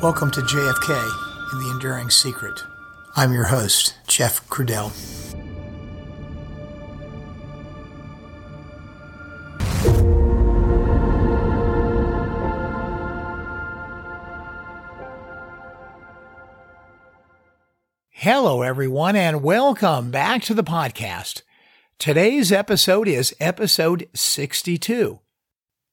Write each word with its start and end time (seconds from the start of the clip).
Welcome 0.00 0.30
to 0.30 0.42
JFK 0.42 1.50
and 1.52 1.60
the 1.60 1.70
Enduring 1.72 2.08
Secret. 2.08 2.62
I'm 3.16 3.32
your 3.32 3.46
host, 3.46 3.96
Jeff 4.06 4.48
Crudell. 4.48 4.92
Hello, 18.10 18.62
everyone, 18.62 19.16
and 19.16 19.42
welcome 19.42 20.12
back 20.12 20.42
to 20.42 20.54
the 20.54 20.62
podcast. 20.62 21.42
Today's 21.98 22.52
episode 22.52 23.08
is 23.08 23.34
episode 23.40 24.08
62. 24.14 25.18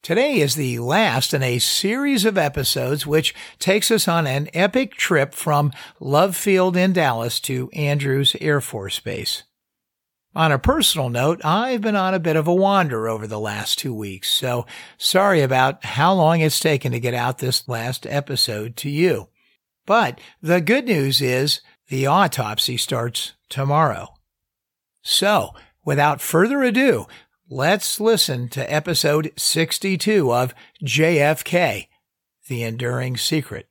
Today 0.06 0.36
is 0.36 0.54
the 0.54 0.78
last 0.78 1.34
in 1.34 1.42
a 1.42 1.58
series 1.58 2.26
of 2.26 2.38
episodes 2.38 3.08
which 3.08 3.34
takes 3.58 3.90
us 3.90 4.08
on 4.08 4.28
an 4.28 4.50
epic 4.54 4.94
trip 4.94 5.34
from 5.34 5.72
Love 6.00 6.36
Field 6.36 6.78
in 6.78 6.94
Dallas 6.94 7.40
to 7.40 7.72
Andrews 7.72 8.36
Air 8.40 8.62
Force 8.62 9.00
Base. 9.00 9.46
On 10.36 10.52
a 10.52 10.60
personal 10.60 11.10
note, 11.10 11.44
I've 11.44 11.82
been 11.82 11.96
on 11.96 12.14
a 12.14 12.20
bit 12.20 12.36
of 12.36 12.48
a 12.48 12.54
wander 12.54 13.10
over 13.10 13.26
the 13.26 13.40
last 13.40 13.80
two 13.80 13.96
weeks, 13.96 14.30
so 14.30 14.68
sorry 15.00 15.42
about 15.42 15.84
how 15.84 16.14
long 16.14 16.40
it's 16.40 16.60
taken 16.60 16.92
to 16.92 17.00
get 17.00 17.16
out 17.16 17.40
this 17.40 17.68
last 17.68 18.06
episode 18.06 18.76
to 18.76 18.92
you. 18.92 19.30
But 19.88 20.22
the 20.40 20.62
good 20.62 20.86
news 20.86 21.20
is 21.20 21.62
the 21.90 22.06
autopsy 22.06 22.78
starts 22.78 23.34
tomorrow. 23.50 24.14
So, 25.02 25.56
without 25.84 26.22
further 26.22 26.62
ado, 26.62 27.08
let's 27.50 28.00
listen 28.00 28.50
to 28.50 28.74
episode 28.74 29.32
62 29.38 30.34
of 30.34 30.56
JFK, 30.84 31.88
The 32.48 32.64
Enduring 32.64 33.18
Secret. 33.18 33.68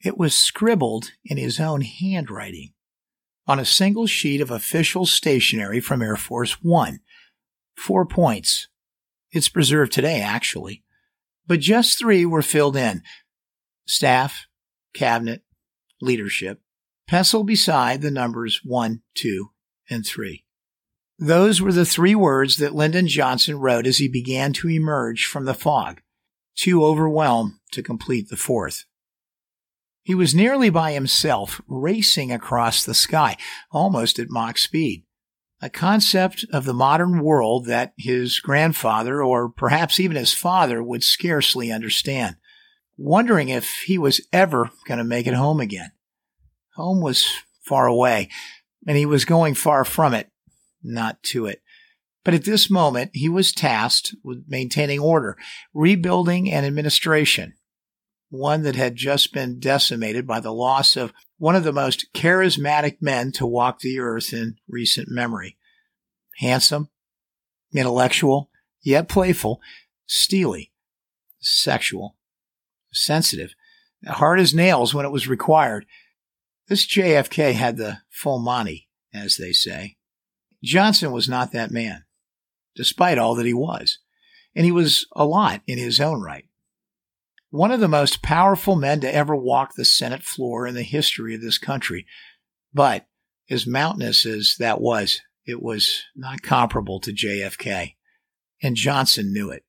It 0.00 0.16
was 0.16 0.34
scribbled 0.34 1.10
in 1.24 1.36
his 1.36 1.60
own 1.60 1.82
handwriting 1.82 2.72
on 3.46 3.58
a 3.58 3.64
single 3.64 4.06
sheet 4.06 4.40
of 4.40 4.50
official 4.50 5.06
stationery 5.06 5.80
from 5.80 6.02
Air 6.02 6.16
Force 6.16 6.62
One. 6.62 7.00
Four 7.76 8.06
points. 8.06 8.68
It's 9.30 9.48
preserved 9.48 9.92
today, 9.92 10.20
actually. 10.20 10.82
But 11.46 11.60
just 11.60 11.98
three 11.98 12.24
were 12.24 12.42
filled 12.42 12.76
in 12.76 13.02
staff, 13.86 14.46
cabinet, 14.94 15.42
leadership, 16.00 16.60
pencil 17.06 17.42
beside 17.44 18.02
the 18.02 18.10
numbers 18.10 18.60
one, 18.64 19.02
two, 19.14 19.50
and 19.90 20.06
three. 20.06 20.44
Those 21.18 21.60
were 21.60 21.72
the 21.72 21.86
three 21.86 22.14
words 22.14 22.58
that 22.58 22.74
Lyndon 22.74 23.08
Johnson 23.08 23.58
wrote 23.58 23.86
as 23.86 23.98
he 23.98 24.08
began 24.08 24.52
to 24.54 24.68
emerge 24.68 25.26
from 25.26 25.46
the 25.46 25.54
fog, 25.54 26.00
too 26.54 26.84
overwhelmed 26.84 27.54
to 27.72 27.82
complete 27.82 28.28
the 28.28 28.36
fourth. 28.36 28.84
He 30.02 30.14
was 30.14 30.34
nearly 30.34 30.70
by 30.70 30.92
himself, 30.92 31.60
racing 31.66 32.32
across 32.32 32.84
the 32.84 32.94
sky, 32.94 33.36
almost 33.70 34.18
at 34.18 34.30
Mach 34.30 34.58
speed. 34.58 35.04
A 35.60 35.68
concept 35.68 36.44
of 36.52 36.64
the 36.64 36.72
modern 36.72 37.20
world 37.20 37.66
that 37.66 37.92
his 37.98 38.38
grandfather, 38.38 39.22
or 39.22 39.48
perhaps 39.48 39.98
even 39.98 40.16
his 40.16 40.32
father, 40.32 40.82
would 40.82 41.02
scarcely 41.02 41.72
understand, 41.72 42.36
wondering 42.96 43.48
if 43.48 43.80
he 43.86 43.98
was 43.98 44.20
ever 44.32 44.70
going 44.86 44.98
to 44.98 45.04
make 45.04 45.26
it 45.26 45.34
home 45.34 45.60
again. 45.60 45.90
Home 46.76 47.00
was 47.00 47.26
far 47.64 47.86
away, 47.86 48.28
and 48.86 48.96
he 48.96 49.04
was 49.04 49.24
going 49.24 49.54
far 49.54 49.84
from 49.84 50.14
it, 50.14 50.30
not 50.82 51.22
to 51.24 51.46
it. 51.46 51.60
But 52.24 52.34
at 52.34 52.44
this 52.44 52.70
moment, 52.70 53.10
he 53.14 53.28
was 53.28 53.52
tasked 53.52 54.14
with 54.22 54.44
maintaining 54.46 55.00
order, 55.00 55.36
rebuilding, 55.74 56.52
and 56.52 56.64
administration 56.64 57.54
one 58.30 58.62
that 58.62 58.76
had 58.76 58.96
just 58.96 59.32
been 59.32 59.58
decimated 59.58 60.26
by 60.26 60.40
the 60.40 60.52
loss 60.52 60.96
of 60.96 61.12
one 61.38 61.56
of 61.56 61.64
the 61.64 61.72
most 61.72 62.12
charismatic 62.12 62.98
men 63.00 63.32
to 63.32 63.46
walk 63.46 63.80
the 63.80 63.98
earth 63.98 64.32
in 64.32 64.56
recent 64.68 65.08
memory. 65.08 65.56
Handsome, 66.38 66.90
intellectual, 67.74 68.50
yet 68.82 69.08
playful, 69.08 69.60
steely, 70.06 70.72
sexual, 71.40 72.16
sensitive, 72.92 73.54
hard 74.06 74.40
as 74.40 74.54
nails 74.54 74.94
when 74.94 75.06
it 75.06 75.12
was 75.12 75.28
required. 75.28 75.86
This 76.68 76.86
JFK 76.86 77.54
had 77.54 77.76
the 77.76 77.98
full 78.10 78.38
money, 78.38 78.88
as 79.12 79.36
they 79.36 79.52
say. 79.52 79.96
Johnson 80.62 81.12
was 81.12 81.28
not 81.28 81.52
that 81.52 81.70
man, 81.70 82.04
despite 82.74 83.16
all 83.16 83.34
that 83.36 83.46
he 83.46 83.54
was. 83.54 83.98
And 84.54 84.64
he 84.64 84.72
was 84.72 85.06
a 85.12 85.24
lot 85.24 85.62
in 85.66 85.78
his 85.78 86.00
own 86.00 86.20
right 86.20 86.47
one 87.50 87.70
of 87.70 87.80
the 87.80 87.88
most 87.88 88.22
powerful 88.22 88.76
men 88.76 89.00
to 89.00 89.14
ever 89.14 89.34
walk 89.34 89.74
the 89.74 89.84
Senate 89.84 90.22
floor 90.22 90.66
in 90.66 90.74
the 90.74 90.82
history 90.82 91.34
of 91.34 91.40
this 91.40 91.58
country. 91.58 92.06
But 92.74 93.06
as 93.50 93.66
mountainous 93.66 94.26
as 94.26 94.56
that 94.58 94.80
was, 94.80 95.20
it 95.46 95.62
was 95.62 96.02
not 96.14 96.42
comparable 96.42 97.00
to 97.00 97.12
JFK. 97.12 97.94
And 98.62 98.76
Johnson 98.76 99.32
knew 99.32 99.50
it. 99.50 99.64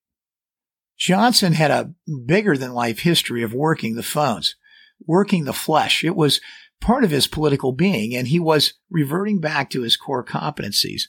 Johnson 0.98 1.54
had 1.54 1.72
a 1.72 1.94
bigger 2.26 2.58
than 2.58 2.74
life 2.74 3.00
history 3.00 3.42
of 3.42 3.54
working 3.54 3.96
the 3.96 4.04
phones, 4.04 4.56
working 5.06 5.46
the 5.46 5.54
flesh. 5.54 6.04
It 6.04 6.16
was 6.16 6.42
part 6.82 7.06
of 7.06 7.12
his 7.12 7.28
political 7.28 7.72
being, 7.72 8.14
and 8.14 8.28
he 8.28 8.40
was 8.40 8.74
reverting 8.90 9.40
back 9.40 9.70
to 9.70 9.84
his 9.84 9.96
core 9.96 10.26
competencies. 10.26 11.04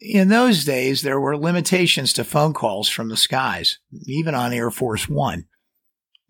In 0.00 0.28
those 0.28 0.64
days, 0.64 1.02
there 1.02 1.20
were 1.20 1.36
limitations 1.36 2.12
to 2.14 2.24
phone 2.24 2.52
calls 2.52 2.88
from 2.88 3.08
the 3.08 3.16
skies, 3.16 3.78
even 4.06 4.34
on 4.34 4.52
Air 4.52 4.72
Force 4.72 5.08
One. 5.08 5.46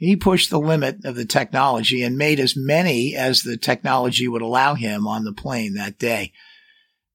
He 0.04 0.16
pushed 0.16 0.50
the 0.50 0.60
limit 0.60 1.04
of 1.06 1.16
the 1.16 1.24
technology 1.24 2.02
and 2.02 2.18
made 2.18 2.38
as 2.38 2.54
many 2.54 3.16
as 3.16 3.42
the 3.42 3.56
technology 3.56 4.28
would 4.28 4.42
allow 4.42 4.74
him 4.74 5.06
on 5.06 5.24
the 5.24 5.32
plane 5.32 5.74
that 5.74 5.98
day. 5.98 6.32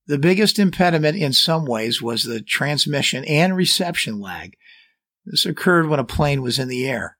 The 0.07 0.17
biggest 0.17 0.57
impediment 0.57 1.15
in 1.15 1.31
some 1.33 1.65
ways 1.65 2.01
was 2.01 2.23
the 2.23 2.41
transmission 2.41 3.23
and 3.25 3.55
reception 3.55 4.19
lag. 4.19 4.57
This 5.23 5.45
occurred 5.45 5.87
when 5.87 5.99
a 5.99 6.03
plane 6.03 6.41
was 6.41 6.57
in 6.57 6.67
the 6.67 6.87
air. 6.87 7.17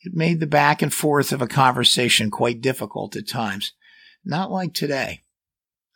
It 0.00 0.14
made 0.14 0.40
the 0.40 0.48
back 0.48 0.82
and 0.82 0.92
forth 0.92 1.30
of 1.30 1.40
a 1.40 1.46
conversation 1.46 2.28
quite 2.28 2.60
difficult 2.60 3.14
at 3.14 3.28
times, 3.28 3.74
not 4.24 4.50
like 4.50 4.74
today. 4.74 5.22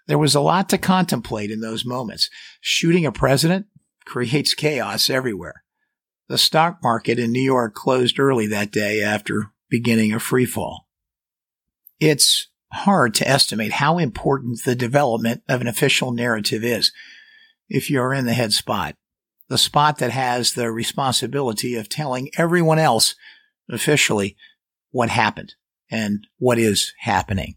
There 0.07 0.17
was 0.17 0.37
a 0.37 0.41
lot 0.41 0.69
to 0.69 0.79
contemplate 0.79 1.51
in 1.51 1.59
those 1.61 1.85
moments. 1.85 2.31
Shooting 2.61 3.05
a 3.05 3.11
president 3.11 3.67
creates 4.05 4.55
chaos 4.55 5.11
everywhere. 5.11 5.65
The 6.29 6.39
stock 6.39 6.83
market 6.83 7.19
in 7.19 7.31
New 7.31 7.43
York 7.43 7.75
closed 7.75 8.19
early 8.19 8.47
that 8.49 8.73
day 8.73 9.01
after 9.01 9.53
beginning 9.69 10.13
a 10.13 10.17
freefall. 10.17 10.81
It's 12.01 12.49
hard 12.73 13.15
to 13.15 13.29
estimate 13.29 13.73
how 13.73 13.99
important 13.99 14.65
the 14.65 14.75
development 14.75 15.43
of 15.49 15.61
an 15.61 15.69
official 15.69 16.11
narrative 16.13 16.65
is 16.65 16.93
if 17.69 17.91
you're 17.91 18.13
in 18.13 18.27
the 18.27 18.35
head 18.35 18.53
spot, 18.53 18.97
the 19.49 19.59
spot 19.59 19.99
that 19.99 20.11
has 20.11 20.53
the 20.53 20.71
responsibility 20.71 21.77
of 21.77 21.89
telling 21.89 22.31
everyone 22.37 22.79
else 22.79 23.15
officially 23.71 24.37
what 24.91 25.11
happened 25.11 25.55
and 25.91 26.27
what 26.39 26.59
is 26.59 26.93
happening. 26.99 27.55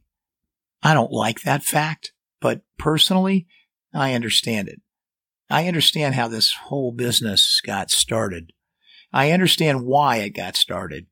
I 0.83 0.93
don't 0.93 1.11
like 1.11 1.41
that 1.41 1.63
fact, 1.63 2.13
but 2.39 2.61
personally, 2.77 3.47
I 3.93 4.13
understand 4.13 4.67
it. 4.67 4.81
I 5.49 5.67
understand 5.67 6.13
how 6.13 6.27
this 6.27 6.53
whole 6.53 6.91
business 6.91 7.61
got 7.65 7.89
started. 7.89 8.53
I 9.11 9.31
understand 9.31 9.85
why 9.85 10.17
it 10.17 10.31
got 10.31 10.55
started. 10.55 11.07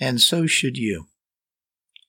And 0.00 0.20
so 0.20 0.46
should 0.46 0.76
you. 0.76 1.06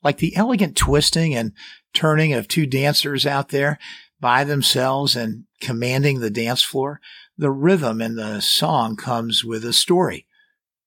Like 0.04 0.18
the 0.18 0.36
elegant 0.36 0.76
twisting 0.76 1.36
and 1.36 1.54
turning 1.94 2.34
of 2.34 2.48
two 2.48 2.66
dancers 2.66 3.26
out 3.26 3.50
there 3.50 3.78
by 4.20 4.44
themselves 4.44 5.16
and 5.16 5.46
commanding 5.60 6.20
the 6.20 6.30
dance 6.30 6.62
floor, 6.62 7.00
the 7.38 7.52
rhythm 7.52 8.02
in 8.02 8.16
the 8.16 8.40
song 8.40 8.96
comes 8.96 9.44
with 9.44 9.66
a 9.66 9.74
story, 9.74 10.26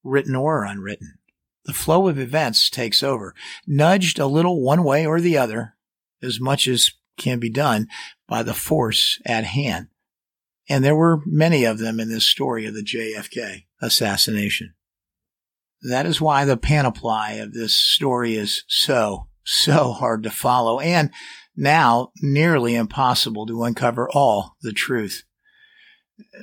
written 0.02 0.34
or 0.34 0.64
unwritten. 0.64 1.18
The 1.64 1.72
flow 1.72 2.08
of 2.08 2.18
events 2.18 2.68
takes 2.68 3.02
over, 3.02 3.34
nudged 3.66 4.18
a 4.18 4.26
little 4.26 4.60
one 4.60 4.84
way 4.84 5.06
or 5.06 5.20
the 5.20 5.38
other, 5.38 5.74
as 6.22 6.40
much 6.40 6.68
as 6.68 6.92
can 7.16 7.38
be 7.38 7.50
done 7.50 7.88
by 8.28 8.42
the 8.42 8.54
force 8.54 9.20
at 9.24 9.44
hand. 9.44 9.88
And 10.68 10.84
there 10.84 10.96
were 10.96 11.20
many 11.26 11.64
of 11.64 11.78
them 11.78 12.00
in 12.00 12.08
this 12.08 12.24
story 12.24 12.66
of 12.66 12.74
the 12.74 12.84
JFK 12.84 13.64
assassination. 13.82 14.74
That 15.82 16.06
is 16.06 16.20
why 16.20 16.44
the 16.44 16.56
panoply 16.56 17.38
of 17.38 17.52
this 17.52 17.74
story 17.74 18.36
is 18.36 18.64
so, 18.68 19.28
so 19.44 19.92
hard 19.92 20.22
to 20.22 20.30
follow 20.30 20.80
and 20.80 21.10
now 21.56 22.10
nearly 22.22 22.74
impossible 22.74 23.46
to 23.46 23.62
uncover 23.62 24.08
all 24.10 24.56
the 24.62 24.72
truth. 24.72 25.24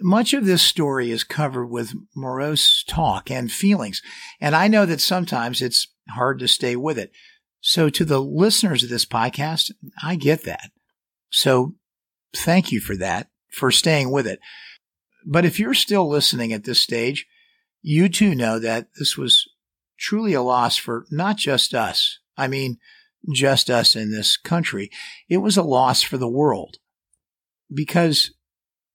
Much 0.02 0.34
of 0.34 0.46
this 0.46 0.62
story 0.62 1.12
is 1.12 1.24
covered 1.24 1.68
with 1.68 1.94
morose 2.16 2.84
talk 2.88 3.32
and 3.32 3.52
feelings, 3.52 4.02
and 4.40 4.54
I 4.54 4.68
know 4.68 4.86
that 4.86 5.02
sometimes 5.02 5.62
it's 5.62 5.88
hard 6.10 6.40
to 6.40 6.48
stay 6.48 6.76
with 6.76 6.98
it. 6.98 7.12
So 7.62 7.90
to 7.90 8.04
the 8.04 8.22
listeners 8.22 8.84
of 8.84 8.90
this 8.90 9.06
podcast, 9.06 9.72
I 10.04 10.16
get 10.16 10.44
that. 10.44 10.72
So 11.30 11.76
thank 12.36 12.72
you 12.72 12.82
for 12.82 12.98
that, 12.98 13.30
for 13.52 13.72
staying 13.72 14.12
with 14.12 14.26
it. 14.28 14.40
But 15.26 15.46
if 15.46 15.60
you're 15.60 15.74
still 15.74 16.10
listening 16.10 16.52
at 16.54 16.64
this 16.64 16.80
stage, 16.80 17.28
you 17.82 18.10
too 18.10 18.36
know 18.36 18.60
that 18.60 18.88
this 18.98 19.18
was 19.18 19.48
truly 20.00 20.34
a 20.34 20.42
loss 20.42 20.78
for 20.78 21.06
not 21.12 21.38
just 21.38 21.74
us. 21.74 22.20
I 22.38 22.48
mean, 22.48 22.78
just 23.34 23.70
us 23.70 23.96
in 23.96 24.12
this 24.12 24.38
country. 24.38 24.90
It 25.30 25.38
was 25.38 25.58
a 25.58 25.64
loss 25.64 26.02
for 26.02 26.18
the 26.18 26.30
world 26.30 26.78
because 27.74 28.34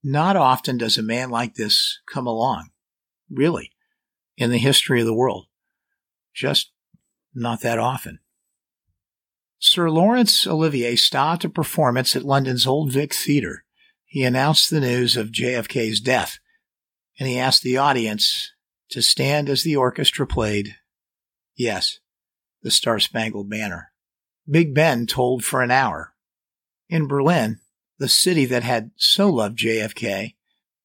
not 0.03 0.35
often 0.35 0.77
does 0.77 0.97
a 0.97 1.03
man 1.03 1.29
like 1.29 1.55
this 1.55 1.99
come 2.11 2.27
along, 2.27 2.69
really, 3.29 3.71
in 4.37 4.51
the 4.51 4.57
history 4.57 4.99
of 4.99 5.07
the 5.07 5.13
world. 5.13 5.47
Just 6.33 6.71
not 7.33 7.61
that 7.61 7.79
often. 7.79 8.19
Sir 9.59 9.89
Laurence 9.89 10.45
Olivier 10.45 10.95
stopped 10.95 11.43
a 11.43 11.49
performance 11.49 12.15
at 12.15 12.23
London's 12.23 12.67
Old 12.67 12.91
Vic 12.91 13.13
Theatre. 13.13 13.63
He 14.07 14.23
announced 14.23 14.69
the 14.69 14.79
news 14.79 15.17
of 15.17 15.31
JFK's 15.31 15.99
death, 15.99 16.39
and 17.19 17.27
he 17.27 17.37
asked 17.37 17.61
the 17.61 17.77
audience 17.77 18.53
to 18.89 19.01
stand 19.01 19.49
as 19.49 19.63
the 19.63 19.75
orchestra 19.75 20.25
played, 20.25 20.77
yes, 21.55 21.99
the 22.63 22.71
Star 22.71 22.99
Spangled 22.99 23.49
Banner. 23.49 23.91
Big 24.49 24.73
Ben 24.73 25.07
tolled 25.07 25.43
for 25.43 25.61
an 25.61 25.71
hour. 25.71 26.13
In 26.87 27.07
Berlin, 27.07 27.59
the 27.99 28.07
city 28.07 28.45
that 28.45 28.63
had 28.63 28.91
so 28.95 29.29
loved 29.29 29.59
JFK, 29.59 30.35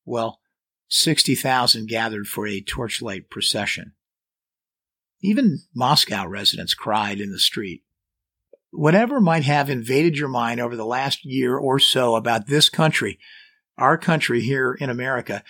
well, 0.05 0.41
60,000 0.89 1.89
gathered 1.89 2.27
for 2.27 2.47
a 2.49 2.61
torchlight 2.61 3.31
procession. 3.31 3.93
Even 5.21 5.61
Moscow 5.73 6.27
residents 6.27 6.75
cried 6.75 7.21
in 7.21 7.31
the 7.31 7.39
street. 7.39 7.85
Whatever 8.73 9.21
might 9.21 9.45
have 9.45 9.69
invaded 9.69 10.17
your 10.17 10.29
mind 10.29 10.59
over 10.59 10.77
the 10.77 10.87
last 10.87 11.27
year 11.27 11.57
or 11.57 11.79
so 11.79 12.17
about 12.17 12.47
this 12.47 12.71
country, 12.71 13.19
our 13.77 13.99
country 13.99 14.41
here 14.41 14.73
in 14.73 14.89
America, 14.89 15.45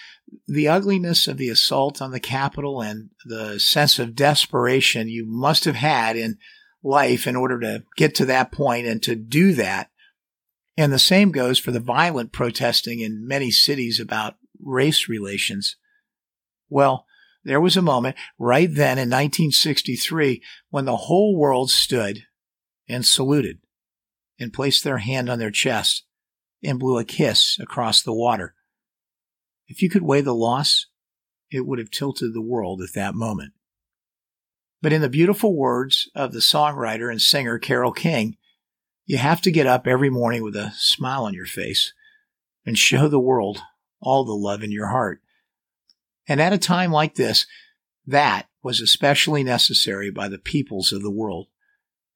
the 0.48 0.66
ugliness 0.66 1.28
of 1.28 1.36
the 1.36 1.48
assault 1.48 2.02
on 2.02 2.10
the 2.10 2.20
Capitol 2.20 2.82
and 2.82 3.10
the 3.24 3.60
sense 3.60 4.00
of 4.00 4.16
desperation 4.16 5.08
you 5.08 5.24
must 5.24 5.64
have 5.66 5.76
had 5.76 6.16
in 6.16 6.36
life 6.82 7.28
in 7.28 7.36
order 7.36 7.60
to 7.60 7.84
get 7.96 8.12
to 8.16 8.24
that 8.24 8.50
point 8.50 8.88
and 8.88 9.00
to 9.04 9.14
do 9.14 9.52
that. 9.52 9.90
And 10.76 10.92
the 10.92 10.98
same 10.98 11.30
goes 11.30 11.60
for 11.60 11.70
the 11.70 11.78
violent 11.78 12.32
protesting 12.32 12.98
in 12.98 13.26
many 13.26 13.52
cities 13.52 14.00
about 14.00 14.34
race 14.60 15.08
relations. 15.08 15.76
Well, 16.68 17.06
there 17.44 17.60
was 17.60 17.76
a 17.76 17.82
moment 17.82 18.16
right 18.36 18.68
then 18.68 18.98
in 18.98 19.08
1963 19.10 20.42
when 20.70 20.86
the 20.86 20.96
whole 20.96 21.36
world 21.36 21.70
stood 21.70 22.24
and 22.92 23.06
saluted 23.06 23.58
and 24.38 24.52
placed 24.52 24.84
their 24.84 24.98
hand 24.98 25.30
on 25.30 25.38
their 25.38 25.50
chest 25.50 26.04
and 26.62 26.78
blew 26.78 26.98
a 26.98 27.04
kiss 27.04 27.58
across 27.58 28.02
the 28.02 28.12
water. 28.12 28.54
If 29.66 29.82
you 29.82 29.88
could 29.88 30.02
weigh 30.02 30.20
the 30.20 30.34
loss, 30.34 30.86
it 31.50 31.66
would 31.66 31.78
have 31.78 31.90
tilted 31.90 32.34
the 32.34 32.42
world 32.42 32.82
at 32.82 32.94
that 32.94 33.14
moment. 33.14 33.52
But 34.80 34.92
in 34.92 35.00
the 35.00 35.08
beautiful 35.08 35.56
words 35.56 36.10
of 36.14 36.32
the 36.32 36.40
songwriter 36.40 37.10
and 37.10 37.20
singer 37.20 37.58
Carole 37.58 37.92
King, 37.92 38.36
you 39.06 39.18
have 39.18 39.40
to 39.42 39.50
get 39.50 39.66
up 39.66 39.86
every 39.86 40.10
morning 40.10 40.42
with 40.42 40.56
a 40.56 40.72
smile 40.76 41.24
on 41.24 41.34
your 41.34 41.46
face 41.46 41.92
and 42.66 42.78
show 42.78 43.08
the 43.08 43.20
world 43.20 43.62
all 44.00 44.24
the 44.24 44.32
love 44.32 44.62
in 44.62 44.72
your 44.72 44.88
heart. 44.88 45.20
And 46.28 46.40
at 46.40 46.52
a 46.52 46.58
time 46.58 46.92
like 46.92 47.14
this, 47.14 47.46
that 48.06 48.48
was 48.62 48.80
especially 48.80 49.44
necessary 49.44 50.10
by 50.10 50.28
the 50.28 50.38
peoples 50.38 50.92
of 50.92 51.02
the 51.02 51.10
world 51.10 51.48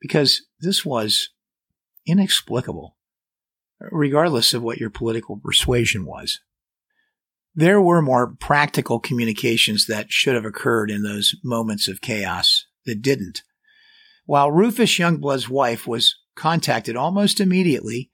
because 0.01 0.43
this 0.61 0.85
was 0.85 1.31
inexplicable, 2.07 2.97
regardless 3.81 4.55
of 4.55 4.63
what 4.63 4.79
your 4.79 4.91
political 4.91 5.37
persuasion 5.37 6.05
was. 6.05 6.41
There 7.55 7.81
were 7.81 8.03
more 8.03 8.35
practical 8.39 9.01
communications 9.01 9.87
that 9.87 10.13
should 10.13 10.35
have 10.35 10.45
occurred 10.45 10.91
in 10.91 11.03
those 11.03 11.35
moments 11.43 11.89
of 11.89 12.03
chaos 12.03 12.67
that 12.85 13.01
didn't. 13.01 13.43
While 14.27 14.51
Rufus 14.51 14.99
Youngblood's 14.99 15.49
wife 15.49 15.87
was 15.87 16.17
contacted 16.35 16.97
almost 16.97 17.41
immediately 17.41 18.11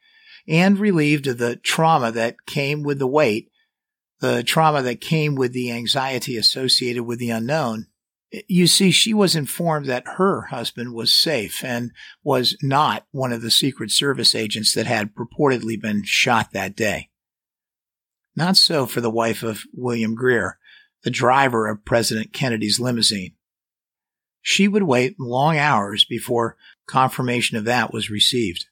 and 0.47 0.79
relieved 0.79 1.27
of 1.27 1.39
the 1.39 1.57
trauma 1.57 2.13
that 2.13 2.47
came 2.47 2.83
with 2.83 2.99
the 2.99 3.07
wait, 3.07 3.51
the 4.21 4.43
trauma 4.45 4.83
that 4.83 5.01
came 5.01 5.35
with 5.35 5.53
the 5.53 5.73
anxiety 5.73 6.37
associated 6.37 7.03
with 7.03 7.19
the 7.19 7.31
unknown, 7.31 7.87
you 8.49 8.67
see, 8.67 8.91
she 8.91 9.13
was 9.13 9.37
informed 9.37 9.87
that 9.87 10.17
her 10.17 10.43
husband 10.43 10.95
was 10.95 11.15
safe 11.15 11.63
and 11.63 11.93
was 12.25 12.57
not 12.63 13.07
one 13.11 13.33
of 13.33 13.43
the 13.43 13.51
Secret 13.51 13.91
Service 13.91 14.35
agents 14.35 14.75
that 14.75 14.87
had 14.87 15.15
purportedly 15.15 15.81
been 15.81 16.03
shot 16.05 16.53
that 16.53 16.75
day. 16.75 17.11
Not 18.35 18.57
so 18.57 18.87
for 18.87 19.03
the 19.03 19.11
wife 19.11 19.43
of 19.43 19.65
William 19.75 20.15
Greer, 20.15 20.59
the 21.05 21.11
driver 21.11 21.69
of 21.69 21.85
President 21.85 22.33
Kennedy's 22.33 22.81
limousine. 22.81 23.35
She 24.41 24.67
would 24.67 24.85
wait 24.85 25.21
long 25.21 25.59
hours 25.59 26.05
before 26.05 26.57
confirmation 26.87 27.59
of 27.59 27.65
that 27.67 27.93
was 27.93 28.11
received. 28.11 28.67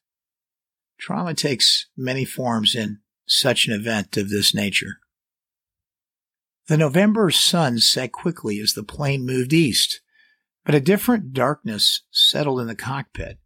Trauma 0.99 1.35
takes 1.35 1.87
many 1.97 2.25
forms 2.25 2.75
in 2.75 3.01
such 3.27 3.67
an 3.67 3.75
event 3.75 4.17
of 4.17 4.31
this 4.31 4.55
nature. 4.55 5.00
The 6.71 6.77
November 6.77 7.33
sun 7.33 7.81
set 7.81 8.13
quickly 8.13 8.61
as 8.61 8.75
the 8.75 8.85
plane 8.85 9.27
moved 9.27 9.53
east, 9.53 10.03
but 10.65 10.73
a 10.73 10.81
different 10.81 11.33
darkness 11.33 12.03
settled 12.13 12.61
in 12.61 12.69
the 12.69 12.77
cockpit. 12.77 13.41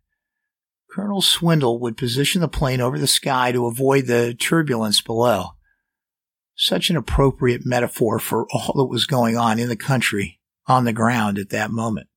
Colonel 0.91 1.23
Swindal 1.23 1.81
would 1.81 1.97
position 1.97 2.43
the 2.43 2.49
plane 2.49 2.83
over 2.83 2.99
the 2.99 3.07
sky 3.07 3.51
to 3.51 3.65
avoid 3.65 4.09
the 4.09 4.35
turbulence 4.35 5.01
below. 5.01 5.53
Such 6.55 6.91
an 6.91 6.99
appropriate 6.99 7.65
metaphor 7.65 8.19
for 8.19 8.47
all 8.53 8.75
that 8.77 8.93
was 8.93 9.07
going 9.07 9.39
on 9.39 9.59
in 9.59 9.71
the 9.71 9.75
country 9.75 10.39
on 10.67 10.85
the 10.85 10.93
ground 10.93 11.39
at 11.39 11.49
that 11.49 11.71
moment. 11.71 12.09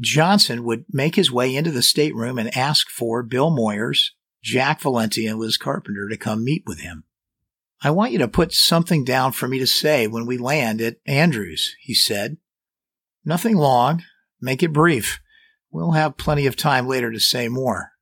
Johnson 0.00 0.64
would 0.64 0.84
make 0.90 1.14
his 1.14 1.30
way 1.30 1.54
into 1.54 1.70
the 1.70 1.80
stateroom 1.80 2.40
and 2.40 2.56
ask 2.56 2.90
for 2.90 3.22
Bill 3.22 3.52
Moyers, 3.52 4.10
Jack 4.42 4.80
Valenti, 4.80 5.28
and 5.28 5.38
Liz 5.38 5.56
Carpenter 5.56 6.08
to 6.08 6.16
come 6.16 6.44
meet 6.44 6.64
with 6.66 6.80
him. 6.80 7.04
I 7.82 7.90
want 7.90 8.12
you 8.12 8.18
to 8.18 8.28
put 8.28 8.52
something 8.52 9.04
down 9.04 9.32
for 9.32 9.46
me 9.46 9.58
to 9.58 9.66
say 9.66 10.06
when 10.06 10.26
we 10.26 10.38
land 10.38 10.80
at 10.80 10.96
Andrews, 11.06 11.74
he 11.80 11.94
said. 11.94 12.38
Nothing 13.24 13.56
long. 13.56 14.02
Make 14.40 14.62
it 14.62 14.72
brief. 14.72 15.20
We'll 15.70 15.92
have 15.92 16.16
plenty 16.16 16.46
of 16.46 16.56
time 16.56 16.86
later 16.86 17.12
to 17.12 17.20
say 17.20 17.48
more. 17.48 17.92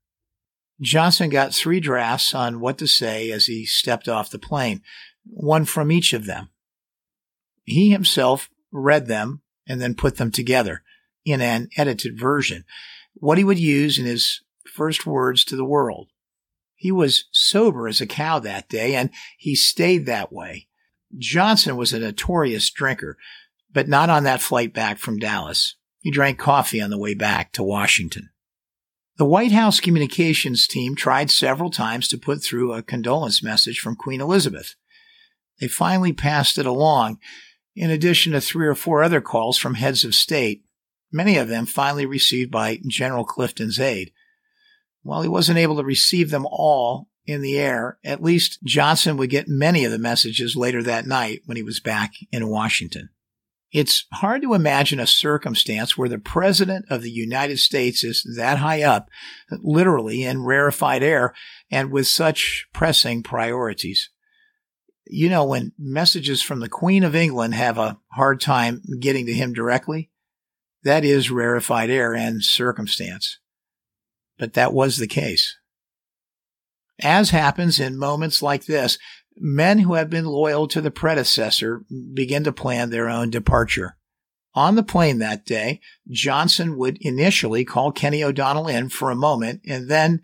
Johnson 0.80 1.30
got 1.30 1.54
three 1.54 1.80
drafts 1.80 2.34
on 2.34 2.60
what 2.60 2.78
to 2.78 2.86
say 2.86 3.30
as 3.30 3.46
he 3.46 3.64
stepped 3.64 4.08
off 4.08 4.30
the 4.30 4.38
plane, 4.38 4.82
one 5.24 5.64
from 5.64 5.90
each 5.90 6.12
of 6.12 6.26
them. 6.26 6.50
He 7.64 7.90
himself 7.90 8.50
read 8.70 9.06
them 9.06 9.42
and 9.66 9.80
then 9.80 9.94
put 9.94 10.16
them 10.16 10.30
together 10.30 10.82
in 11.24 11.40
an 11.40 11.68
edited 11.76 12.18
version, 12.18 12.64
what 13.14 13.38
he 13.38 13.44
would 13.44 13.58
use 13.58 13.98
in 13.98 14.04
his 14.04 14.42
first 14.66 15.06
words 15.06 15.44
to 15.46 15.56
the 15.56 15.64
world. 15.64 16.08
He 16.84 16.92
was 16.92 17.24
sober 17.32 17.88
as 17.88 18.02
a 18.02 18.06
cow 18.06 18.40
that 18.40 18.68
day, 18.68 18.94
and 18.94 19.08
he 19.38 19.54
stayed 19.54 20.04
that 20.04 20.30
way. 20.30 20.68
Johnson 21.16 21.78
was 21.78 21.94
a 21.94 21.98
notorious 21.98 22.68
drinker, 22.68 23.16
but 23.72 23.88
not 23.88 24.10
on 24.10 24.24
that 24.24 24.42
flight 24.42 24.74
back 24.74 24.98
from 24.98 25.18
Dallas. 25.18 25.76
He 26.00 26.10
drank 26.10 26.38
coffee 26.38 26.82
on 26.82 26.90
the 26.90 26.98
way 26.98 27.14
back 27.14 27.52
to 27.52 27.62
Washington. 27.62 28.28
The 29.16 29.24
White 29.24 29.52
House 29.52 29.80
communications 29.80 30.66
team 30.66 30.94
tried 30.94 31.30
several 31.30 31.70
times 31.70 32.06
to 32.08 32.18
put 32.18 32.44
through 32.44 32.74
a 32.74 32.82
condolence 32.82 33.42
message 33.42 33.80
from 33.80 33.96
Queen 33.96 34.20
Elizabeth. 34.20 34.74
They 35.60 35.68
finally 35.68 36.12
passed 36.12 36.58
it 36.58 36.66
along, 36.66 37.18
in 37.74 37.88
addition 37.88 38.34
to 38.34 38.42
three 38.42 38.66
or 38.66 38.74
four 38.74 39.02
other 39.02 39.22
calls 39.22 39.56
from 39.56 39.76
heads 39.76 40.04
of 40.04 40.14
state, 40.14 40.66
many 41.10 41.38
of 41.38 41.48
them 41.48 41.64
finally 41.64 42.04
received 42.04 42.50
by 42.50 42.78
General 42.86 43.24
Clifton's 43.24 43.80
aide. 43.80 44.12
While 45.04 45.20
he 45.20 45.28
wasn't 45.28 45.58
able 45.58 45.76
to 45.76 45.84
receive 45.84 46.30
them 46.30 46.46
all 46.50 47.08
in 47.26 47.42
the 47.42 47.58
air, 47.58 47.98
at 48.02 48.22
least 48.22 48.58
Johnson 48.64 49.18
would 49.18 49.28
get 49.28 49.46
many 49.46 49.84
of 49.84 49.92
the 49.92 49.98
messages 49.98 50.56
later 50.56 50.82
that 50.82 51.06
night 51.06 51.42
when 51.44 51.58
he 51.58 51.62
was 51.62 51.78
back 51.78 52.14
in 52.32 52.48
Washington. 52.48 53.10
It's 53.70 54.06
hard 54.14 54.40
to 54.42 54.54
imagine 54.54 54.98
a 54.98 55.06
circumstance 55.06 55.98
where 55.98 56.08
the 56.08 56.18
President 56.18 56.86
of 56.88 57.02
the 57.02 57.10
United 57.10 57.58
States 57.58 58.02
is 58.02 58.24
that 58.36 58.58
high 58.58 58.82
up, 58.82 59.10
literally 59.50 60.22
in 60.22 60.42
rarefied 60.42 61.02
air, 61.02 61.34
and 61.70 61.90
with 61.90 62.06
such 62.06 62.66
pressing 62.72 63.22
priorities. 63.22 64.08
You 65.06 65.28
know, 65.28 65.44
when 65.44 65.72
messages 65.78 66.40
from 66.40 66.60
the 66.60 66.68
Queen 66.68 67.04
of 67.04 67.14
England 67.14 67.54
have 67.54 67.76
a 67.76 67.98
hard 68.12 68.40
time 68.40 68.80
getting 69.00 69.26
to 69.26 69.34
him 69.34 69.52
directly, 69.52 70.10
that 70.82 71.04
is 71.04 71.30
rarefied 71.30 71.90
air 71.90 72.14
and 72.14 72.42
circumstance 72.42 73.38
but 74.38 74.54
that 74.54 74.72
was 74.72 74.96
the 74.96 75.06
case. 75.06 75.56
As 77.02 77.30
happens 77.30 77.80
in 77.80 77.98
moments 77.98 78.42
like 78.42 78.66
this, 78.66 78.98
men 79.36 79.80
who 79.80 79.94
have 79.94 80.10
been 80.10 80.26
loyal 80.26 80.68
to 80.68 80.80
the 80.80 80.90
predecessor 80.90 81.84
begin 82.12 82.44
to 82.44 82.52
plan 82.52 82.90
their 82.90 83.08
own 83.08 83.30
departure. 83.30 83.96
On 84.54 84.76
the 84.76 84.84
plane 84.84 85.18
that 85.18 85.44
day, 85.44 85.80
Johnson 86.08 86.78
would 86.78 86.98
initially 87.00 87.64
call 87.64 87.90
Kenny 87.90 88.22
O'Donnell 88.22 88.68
in 88.68 88.88
for 88.88 89.10
a 89.10 89.16
moment 89.16 89.62
and 89.66 89.90
then 89.90 90.22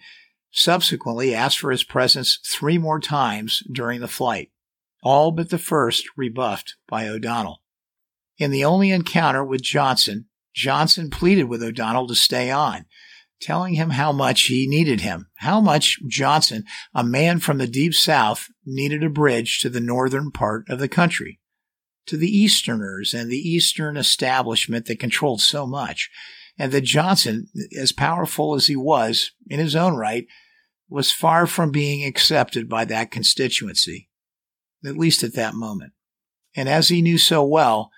subsequently 0.52 1.34
ask 1.34 1.58
for 1.58 1.72
his 1.72 1.82
presence 1.82 2.38
three 2.44 2.78
more 2.78 3.00
times 3.00 3.62
during 3.72 4.00
the 4.00 4.08
flight, 4.08 4.50
all 5.02 5.32
but 5.32 5.50
the 5.50 5.58
first 5.58 6.06
rebuffed 6.16 6.76
by 6.88 7.08
O'Donnell. 7.08 7.60
In 8.38 8.52
the 8.52 8.64
only 8.64 8.90
encounter 8.90 9.44
with 9.44 9.62
Johnson, 9.62 10.26
Johnson 10.54 11.10
pleaded 11.10 11.44
with 11.44 11.62
O'Donnell 11.62 12.06
to 12.08 12.14
stay 12.14 12.50
on, 12.50 12.86
telling 13.40 13.74
him 13.74 13.90
how 13.90 14.12
much 14.12 14.42
he 14.42 14.66
needed 14.66 15.00
him, 15.00 15.28
how 15.36 15.60
much 15.60 15.98
Johnson, 16.06 16.64
a 16.94 17.02
man 17.02 17.38
from 17.38 17.58
the 17.58 17.66
deep 17.66 17.94
south, 17.94 18.48
needed 18.64 19.02
a 19.02 19.08
bridge 19.08 19.58
to 19.60 19.68
the 19.68 19.80
northern 19.80 20.30
part 20.30 20.68
of 20.68 20.78
the 20.78 20.88
country, 20.88 21.40
to 22.06 22.16
the 22.16 22.30
Easterners 22.30 23.14
and 23.14 23.30
the 23.30 23.38
Eastern 23.38 23.96
establishment 23.96 24.86
that 24.86 25.00
controlled 25.00 25.40
so 25.40 25.66
much, 25.66 26.10
and 26.58 26.72
that 26.72 26.82
Johnson, 26.82 27.48
as 27.78 27.92
powerful 27.92 28.54
as 28.54 28.66
he 28.66 28.76
was 28.76 29.32
in 29.48 29.58
his 29.58 29.74
own 29.74 29.96
right, 29.96 30.26
was 30.88 31.12
far 31.12 31.46
from 31.46 31.70
being 31.70 32.04
accepted 32.04 32.68
by 32.68 32.84
that 32.84 33.10
constituency, 33.10 34.10
at 34.84 34.96
least 34.96 35.22
at 35.22 35.34
that 35.34 35.54
moment. 35.54 35.92
And 36.54 36.68
as 36.68 36.88
he 36.88 37.00
knew 37.00 37.16
so 37.16 37.44
well, 37.44 37.90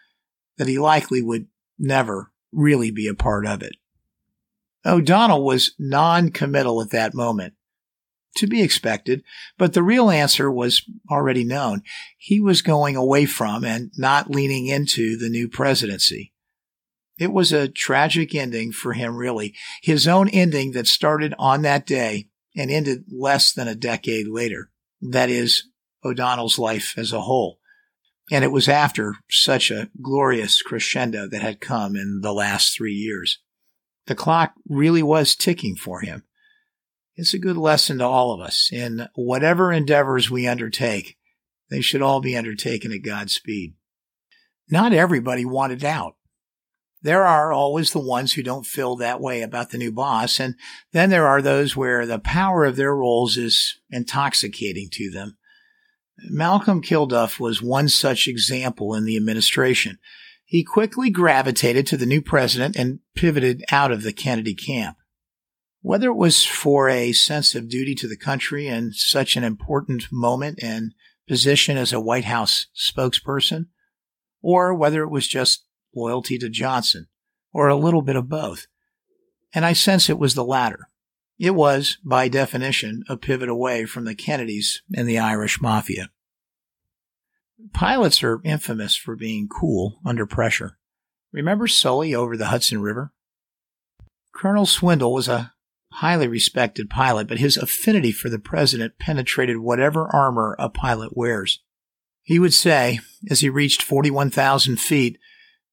that 0.58 0.68
he 0.68 0.78
likely 0.78 1.22
would 1.22 1.46
never 1.78 2.32
really 2.52 2.90
be 2.90 3.08
a 3.08 3.14
part 3.14 3.46
of 3.46 3.62
it. 3.62 3.72
O'Donnell 4.84 5.44
was 5.44 5.74
non-committal 5.78 6.82
at 6.82 6.90
that 6.90 7.14
moment. 7.14 7.54
To 8.36 8.46
be 8.46 8.62
expected, 8.62 9.22
but 9.58 9.74
the 9.74 9.82
real 9.82 10.10
answer 10.10 10.50
was 10.50 10.82
already 11.10 11.44
known. 11.44 11.82
He 12.16 12.40
was 12.40 12.62
going 12.62 12.96
away 12.96 13.26
from 13.26 13.62
and 13.62 13.92
not 13.98 14.30
leaning 14.30 14.68
into 14.68 15.18
the 15.18 15.28
new 15.28 15.48
presidency. 15.48 16.32
It 17.18 17.30
was 17.30 17.52
a 17.52 17.68
tragic 17.68 18.34
ending 18.34 18.72
for 18.72 18.94
him, 18.94 19.16
really. 19.16 19.54
His 19.82 20.08
own 20.08 20.30
ending 20.30 20.72
that 20.72 20.86
started 20.86 21.34
on 21.38 21.60
that 21.62 21.84
day 21.84 22.28
and 22.56 22.70
ended 22.70 23.04
less 23.12 23.52
than 23.52 23.68
a 23.68 23.74
decade 23.74 24.28
later. 24.28 24.70
That 25.02 25.28
is, 25.28 25.64
O'Donnell's 26.02 26.58
life 26.58 26.94
as 26.96 27.12
a 27.12 27.20
whole. 27.20 27.58
And 28.30 28.44
it 28.44 28.50
was 28.50 28.66
after 28.66 29.16
such 29.30 29.70
a 29.70 29.90
glorious 30.00 30.62
crescendo 30.62 31.28
that 31.28 31.42
had 31.42 31.60
come 31.60 31.96
in 31.96 32.20
the 32.22 32.32
last 32.32 32.74
three 32.74 32.94
years. 32.94 33.40
The 34.06 34.14
clock 34.14 34.54
really 34.68 35.02
was 35.02 35.36
ticking 35.36 35.76
for 35.76 36.00
him. 36.00 36.24
It's 37.14 37.34
a 37.34 37.38
good 37.38 37.56
lesson 37.56 37.98
to 37.98 38.04
all 38.04 38.32
of 38.32 38.40
us. 38.40 38.70
In 38.72 39.08
whatever 39.14 39.72
endeavors 39.72 40.30
we 40.30 40.46
undertake, 40.46 41.16
they 41.70 41.80
should 41.80 42.02
all 42.02 42.20
be 42.20 42.36
undertaken 42.36 42.92
at 42.92 43.04
God's 43.04 43.34
speed. 43.34 43.74
Not 44.70 44.92
everybody 44.92 45.44
wanted 45.44 45.84
out. 45.84 46.16
There 47.02 47.24
are 47.24 47.52
always 47.52 47.90
the 47.90 47.98
ones 47.98 48.32
who 48.32 48.42
don't 48.42 48.64
feel 48.64 48.96
that 48.96 49.20
way 49.20 49.42
about 49.42 49.70
the 49.70 49.78
new 49.78 49.90
boss, 49.90 50.38
and 50.38 50.54
then 50.92 51.10
there 51.10 51.26
are 51.26 51.42
those 51.42 51.76
where 51.76 52.06
the 52.06 52.20
power 52.20 52.64
of 52.64 52.76
their 52.76 52.94
roles 52.94 53.36
is 53.36 53.80
intoxicating 53.90 54.88
to 54.92 55.10
them. 55.10 55.36
Malcolm 56.18 56.80
Kilduff 56.80 57.40
was 57.40 57.60
one 57.60 57.88
such 57.88 58.28
example 58.28 58.94
in 58.94 59.04
the 59.04 59.16
administration. 59.16 59.98
He 60.52 60.64
quickly 60.64 61.08
gravitated 61.08 61.86
to 61.86 61.96
the 61.96 62.04
new 62.04 62.20
president 62.20 62.76
and 62.76 62.98
pivoted 63.14 63.64
out 63.70 63.90
of 63.90 64.02
the 64.02 64.12
Kennedy 64.12 64.54
camp. 64.54 64.98
Whether 65.80 66.08
it 66.08 66.16
was 66.16 66.44
for 66.44 66.90
a 66.90 67.12
sense 67.12 67.54
of 67.54 67.70
duty 67.70 67.94
to 67.94 68.06
the 68.06 68.18
country 68.18 68.66
in 68.66 68.92
such 68.92 69.34
an 69.34 69.44
important 69.44 70.12
moment 70.12 70.58
and 70.62 70.92
position 71.26 71.78
as 71.78 71.90
a 71.90 72.00
White 72.00 72.26
House 72.26 72.66
spokesperson, 72.76 73.68
or 74.42 74.74
whether 74.74 75.02
it 75.02 75.08
was 75.08 75.26
just 75.26 75.64
loyalty 75.96 76.36
to 76.36 76.50
Johnson, 76.50 77.06
or 77.54 77.68
a 77.68 77.74
little 77.74 78.02
bit 78.02 78.16
of 78.16 78.28
both. 78.28 78.66
And 79.54 79.64
I 79.64 79.72
sense 79.72 80.10
it 80.10 80.18
was 80.18 80.34
the 80.34 80.44
latter. 80.44 80.90
It 81.38 81.54
was, 81.54 81.96
by 82.04 82.28
definition, 82.28 83.04
a 83.08 83.16
pivot 83.16 83.48
away 83.48 83.86
from 83.86 84.04
the 84.04 84.14
Kennedys 84.14 84.82
and 84.94 85.08
the 85.08 85.18
Irish 85.18 85.62
Mafia. 85.62 86.10
Pilots 87.72 88.22
are 88.22 88.40
infamous 88.44 88.94
for 88.94 89.16
being 89.16 89.48
cool 89.48 90.00
under 90.04 90.26
pressure. 90.26 90.78
Remember 91.32 91.66
Sully 91.66 92.14
over 92.14 92.36
the 92.36 92.46
Hudson 92.46 92.82
River? 92.82 93.12
Colonel 94.34 94.66
Swindal 94.66 95.12
was 95.12 95.28
a 95.28 95.52
highly 95.92 96.26
respected 96.26 96.90
pilot, 96.90 97.28
but 97.28 97.38
his 97.38 97.56
affinity 97.56 98.12
for 98.12 98.28
the 98.28 98.38
president 98.38 98.98
penetrated 98.98 99.58
whatever 99.58 100.08
armor 100.14 100.56
a 100.58 100.68
pilot 100.68 101.16
wears. 101.16 101.60
He 102.22 102.38
would 102.38 102.54
say, 102.54 103.00
as 103.30 103.40
he 103.40 103.48
reached 103.48 103.82
41,000 103.82 104.78
feet, 104.78 105.18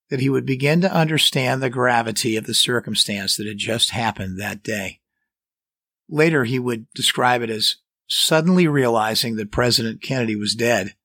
that 0.09 0.19
he 0.19 0.29
would 0.29 0.45
begin 0.45 0.81
to 0.81 0.93
understand 0.93 1.61
the 1.61 1.69
gravity 1.69 2.35
of 2.35 2.45
the 2.45 2.53
circumstance 2.53 3.37
that 3.37 3.47
had 3.47 3.57
just 3.57 3.91
happened 3.91 4.39
that 4.39 4.63
day. 4.63 4.99
Later, 6.09 6.45
he 6.45 6.57
would 6.57 6.87
describe 6.93 7.41
it 7.41 7.49
as 7.49 7.75
suddenly 8.07 8.67
realizing 8.67 9.35
that 9.35 9.51
President 9.51 10.01
Kennedy 10.01 10.35
was 10.35 10.55
dead. 10.55 10.95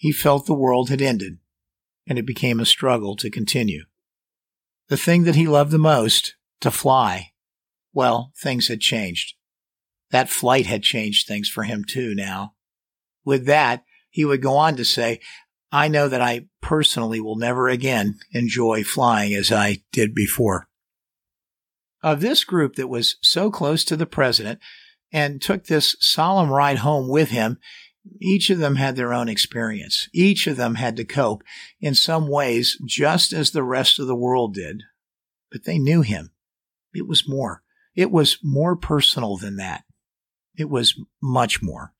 He 0.00 0.12
felt 0.12 0.46
the 0.46 0.54
world 0.54 0.88
had 0.88 1.02
ended, 1.02 1.40
and 2.06 2.18
it 2.18 2.24
became 2.24 2.58
a 2.58 2.64
struggle 2.64 3.16
to 3.16 3.28
continue. 3.28 3.84
The 4.88 4.96
thing 4.96 5.24
that 5.24 5.34
he 5.34 5.46
loved 5.46 5.72
the 5.72 5.78
most, 5.78 6.36
to 6.62 6.70
fly, 6.70 7.32
well, 7.92 8.32
things 8.34 8.68
had 8.68 8.80
changed. 8.80 9.34
That 10.10 10.30
flight 10.30 10.64
had 10.64 10.82
changed 10.82 11.26
things 11.26 11.50
for 11.50 11.64
him 11.64 11.84
too 11.84 12.14
now. 12.14 12.54
With 13.26 13.44
that, 13.44 13.84
he 14.08 14.24
would 14.24 14.40
go 14.40 14.56
on 14.56 14.74
to 14.76 14.86
say, 14.86 15.20
I 15.70 15.88
know 15.88 16.08
that 16.08 16.22
I 16.22 16.46
personally 16.62 17.20
will 17.20 17.36
never 17.36 17.68
again 17.68 18.20
enjoy 18.32 18.84
flying 18.84 19.34
as 19.34 19.52
I 19.52 19.82
did 19.92 20.14
before. 20.14 20.66
Of 22.02 22.22
this 22.22 22.42
group 22.44 22.76
that 22.76 22.88
was 22.88 23.16
so 23.20 23.50
close 23.50 23.84
to 23.84 23.96
the 23.96 24.06
president 24.06 24.60
and 25.12 25.42
took 25.42 25.66
this 25.66 25.94
solemn 26.00 26.48
ride 26.48 26.78
home 26.78 27.06
with 27.06 27.28
him, 27.28 27.58
each 28.20 28.50
of 28.50 28.58
them 28.58 28.76
had 28.76 28.96
their 28.96 29.12
own 29.12 29.28
experience. 29.28 30.08
Each 30.12 30.46
of 30.46 30.56
them 30.56 30.76
had 30.76 30.96
to 30.96 31.04
cope 31.04 31.42
in 31.80 31.94
some 31.94 32.28
ways 32.28 32.78
just 32.84 33.32
as 33.32 33.50
the 33.50 33.62
rest 33.62 33.98
of 33.98 34.06
the 34.06 34.16
world 34.16 34.54
did. 34.54 34.82
But 35.50 35.64
they 35.64 35.78
knew 35.78 36.02
him. 36.02 36.32
It 36.94 37.06
was 37.06 37.28
more. 37.28 37.62
It 37.94 38.10
was 38.10 38.38
more 38.42 38.76
personal 38.76 39.36
than 39.36 39.56
that. 39.56 39.84
It 40.56 40.70
was 40.70 40.98
much 41.22 41.62
more. 41.62 41.92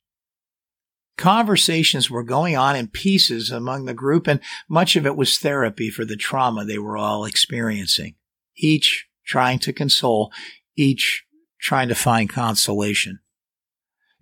Conversations 1.16 2.10
were 2.10 2.22
going 2.22 2.56
on 2.56 2.76
in 2.76 2.88
pieces 2.88 3.50
among 3.50 3.84
the 3.84 3.94
group, 3.94 4.26
and 4.26 4.40
much 4.68 4.96
of 4.96 5.04
it 5.04 5.16
was 5.16 5.38
therapy 5.38 5.90
for 5.90 6.04
the 6.04 6.16
trauma 6.16 6.64
they 6.64 6.78
were 6.78 6.96
all 6.96 7.26
experiencing, 7.26 8.14
each 8.56 9.06
trying 9.26 9.58
to 9.58 9.72
console, 9.72 10.32
each 10.76 11.24
trying 11.60 11.88
to 11.88 11.94
find 11.94 12.30
consolation. 12.30 13.20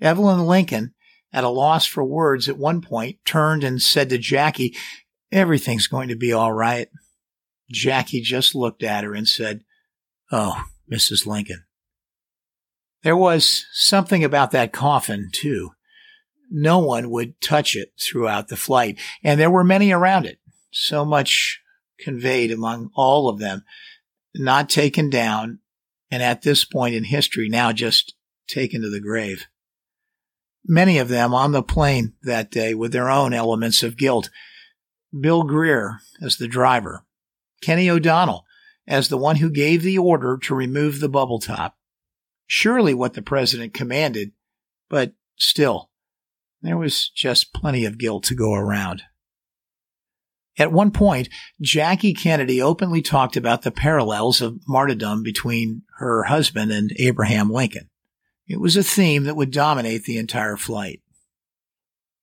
Evelyn 0.01 0.47
Lincoln, 0.47 0.95
at 1.33 1.45
a 1.45 1.49
loss 1.49 1.87
for 1.87 2.05
words 2.05 2.49
at 2.49 2.59
one 2.59 2.81
point, 2.81 3.19
turned 3.25 3.65
and 3.65 3.81
said 3.81 4.09
to 4.11 4.19
Jackie, 4.19 4.77
Everything's 5.31 5.87
going 5.87 6.09
to 6.09 6.17
be 6.17 6.33
all 6.33 6.53
right. 6.53 6.89
Jackie 7.71 8.23
just 8.23 8.55
looked 8.55 8.83
at 8.83 9.05
her 9.05 9.15
and 9.15 9.29
said, 9.29 9.63
Oh, 10.33 10.65
Mrs. 10.91 11.27
Lincoln. 11.27 11.65
There 13.03 13.17
was 13.17 13.67
something 13.73 14.25
about 14.25 14.53
that 14.53 14.73
coffin, 14.73 15.29
too 15.33 15.73
no 16.51 16.79
one 16.79 17.11
would 17.11 17.41
touch 17.41 17.77
it 17.77 17.93
throughout 18.01 18.49
the 18.49 18.57
flight. 18.57 18.99
And 19.23 19.39
there 19.39 19.51
were 19.51 19.65
many 19.65 19.93
around 19.93 20.27
it. 20.27 20.39
So 20.71 21.05
much 21.05 21.61
conveyed 21.99 22.51
among 22.51 22.91
all 22.95 23.29
of 23.29 23.39
them, 23.39 23.65
not 24.35 24.69
taken 24.69 25.11
down. 25.11 25.61
And 26.11 26.23
at 26.23 26.43
this 26.43 26.65
point 26.65 26.95
in 26.95 27.05
history, 27.05 27.49
now 27.49 27.73
just 27.73 28.15
taken 28.47 28.83
to 28.83 28.91
the 28.91 29.01
grave. 29.01 29.47
Many 30.69 30.99
of 30.99 31.09
them 31.09 31.33
on 31.33 31.53
the 31.53 31.63
plane 31.63 32.13
that 32.23 32.51
day 32.51 32.75
with 32.75 32.93
their 32.93 33.09
own 33.09 33.33
elements 33.33 33.83
of 33.83 33.97
guilt. 33.97 34.29
Bill 35.19 35.43
Greer 35.43 36.01
as 36.21 36.37
the 36.37 36.47
driver. 36.47 37.07
Kenny 37.63 37.89
O'Donnell 37.89 38.45
as 38.87 39.09
the 39.09 39.17
one 39.17 39.37
who 39.37 39.51
gave 39.51 39.83
the 39.83 39.97
order 39.97 40.39
to 40.43 40.55
remove 40.55 41.01
the 41.01 41.09
bubble 41.09 41.39
top. 41.39 41.77
Surely 42.47 42.93
what 42.93 43.15
the 43.15 43.23
president 43.23 43.73
commanded, 43.73 44.33
but 44.89 45.13
still, 45.37 45.91
there 46.63 46.77
was 46.77 47.09
just 47.11 47.55
plenty 47.55 47.85
of 47.85 47.99
guilt 47.99 48.25
to 48.25 48.35
go 48.35 48.53
around. 48.55 49.03
At 50.59 50.73
one 50.73 50.91
point, 50.91 51.29
Jackie 51.61 52.15
Kennedy 52.15 52.61
openly 52.61 53.01
talked 53.01 53.37
about 53.37 53.63
the 53.63 53.71
parallels 53.71 54.41
of 54.41 54.61
martyrdom 54.67 55.23
between 55.23 55.83
her 55.99 56.25
husband 56.25 56.73
and 56.73 56.93
Abraham 56.99 57.51
Lincoln. 57.51 57.89
It 58.49 58.61
was 58.61 58.77
a 58.77 58.83
theme 58.83 59.25
that 59.25 59.37
would 59.37 59.51
dominate 59.51 60.05
the 60.05 60.17
entire 60.17 60.57
flight. 60.57 61.03